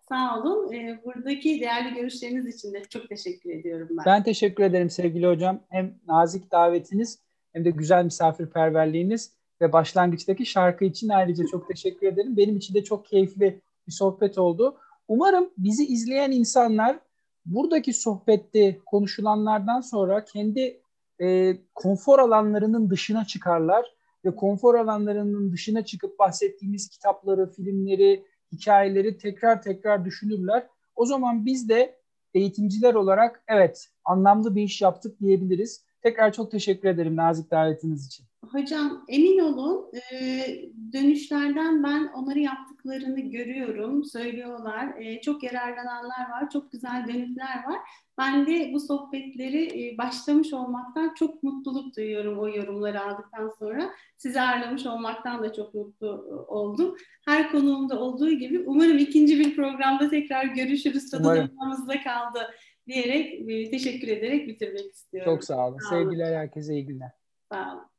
Sağ 0.09 0.39
olun. 0.39 0.73
E, 0.73 1.01
buradaki 1.05 1.61
değerli 1.61 1.95
görüşleriniz 1.95 2.55
için 2.55 2.73
de 2.73 2.83
çok 2.89 3.09
teşekkür 3.09 3.49
ediyorum 3.49 3.87
ben. 3.91 4.05
Ben 4.05 4.23
teşekkür 4.23 4.63
ederim 4.63 4.89
sevgili 4.89 5.27
hocam. 5.27 5.59
Hem 5.69 5.95
nazik 6.07 6.51
davetiniz 6.51 7.19
hem 7.53 7.65
de 7.65 7.69
güzel 7.69 8.03
misafirperverliğiniz 8.03 9.40
ve 9.61 9.73
başlangıçtaki 9.73 10.45
şarkı 10.45 10.85
için 10.85 11.09
ayrıca 11.09 11.45
çok 11.45 11.67
teşekkür 11.67 12.07
ederim. 12.07 12.37
Benim 12.37 12.57
için 12.57 12.73
de 12.73 12.83
çok 12.83 13.05
keyifli 13.05 13.61
bir 13.87 13.91
sohbet 13.91 14.37
oldu. 14.37 14.77
Umarım 15.07 15.49
bizi 15.57 15.85
izleyen 15.85 16.31
insanlar 16.31 16.99
buradaki 17.45 17.93
sohbette 17.93 18.79
konuşulanlardan 18.85 19.81
sonra 19.81 20.25
kendi 20.25 20.81
e, 21.21 21.57
konfor 21.75 22.19
alanlarının 22.19 22.89
dışına 22.89 23.25
çıkarlar 23.25 23.95
ve 24.25 24.35
konfor 24.35 24.75
alanlarının 24.75 25.51
dışına 25.51 25.85
çıkıp 25.85 26.19
bahsettiğimiz 26.19 26.89
kitapları, 26.89 27.51
filmleri, 27.51 28.25
hikayeleri 28.51 29.17
tekrar 29.17 29.61
tekrar 29.61 30.05
düşünürler. 30.05 30.67
O 30.95 31.05
zaman 31.05 31.45
biz 31.45 31.69
de 31.69 32.01
eğitimciler 32.33 32.93
olarak 32.93 33.43
evet 33.47 33.89
anlamlı 34.05 34.55
bir 34.55 34.63
iş 34.63 34.81
yaptık 34.81 35.19
diyebiliriz. 35.19 35.85
Tekrar 36.01 36.33
çok 36.33 36.51
teşekkür 36.51 36.89
ederim 36.89 37.15
nazik 37.15 37.51
davetiniz 37.51 38.07
için. 38.07 38.30
Hocam 38.49 39.05
emin 39.07 39.39
olun 39.39 39.91
e, 40.13 40.45
dönüşlerden 40.93 41.83
ben 41.83 42.07
onları 42.07 42.39
yaptıklarını 42.39 43.19
görüyorum, 43.19 44.03
söylüyorlar. 44.03 44.93
E, 44.97 45.21
çok 45.21 45.43
yararlananlar 45.43 46.29
var, 46.29 46.49
çok 46.49 46.71
güzel 46.71 47.05
dönükler 47.07 47.63
var. 47.67 47.79
Ben 48.17 48.47
de 48.47 48.71
bu 48.73 48.79
sohbetleri 48.79 49.63
e, 49.65 49.97
başlamış 49.97 50.53
olmaktan 50.53 51.13
çok 51.13 51.43
mutluluk 51.43 51.97
duyuyorum 51.97 52.39
o 52.39 52.47
yorumları 52.47 53.01
aldıktan 53.01 53.51
sonra. 53.59 53.89
Sizi 54.17 54.41
ağırlamış 54.41 54.85
olmaktan 54.85 55.43
da 55.43 55.53
çok 55.53 55.73
mutlu 55.73 56.07
oldum. 56.47 56.95
Her 57.27 57.51
konuğumda 57.51 57.99
olduğu 57.99 58.31
gibi 58.31 58.63
umarım 58.65 58.97
ikinci 58.97 59.39
bir 59.39 59.55
programda 59.55 60.09
tekrar 60.09 60.45
görüşürüz. 60.45 61.09
Tadı 61.09 61.23
damağımızda 61.23 62.03
kaldı 62.03 62.39
diyerek 62.87 63.47
teşekkür 63.71 64.07
ederek 64.07 64.47
bitirmek 64.47 64.93
istiyorum. 64.93 65.33
Çok 65.33 65.43
sağ 65.43 65.67
olun. 65.67 65.77
Sağ 65.89 65.95
olun. 65.95 66.03
Sevgiler 66.03 66.35
herkese 66.35 66.73
iyi 66.73 66.85
günler. 66.85 67.11
Sağ 67.51 67.73
olun. 67.73 67.90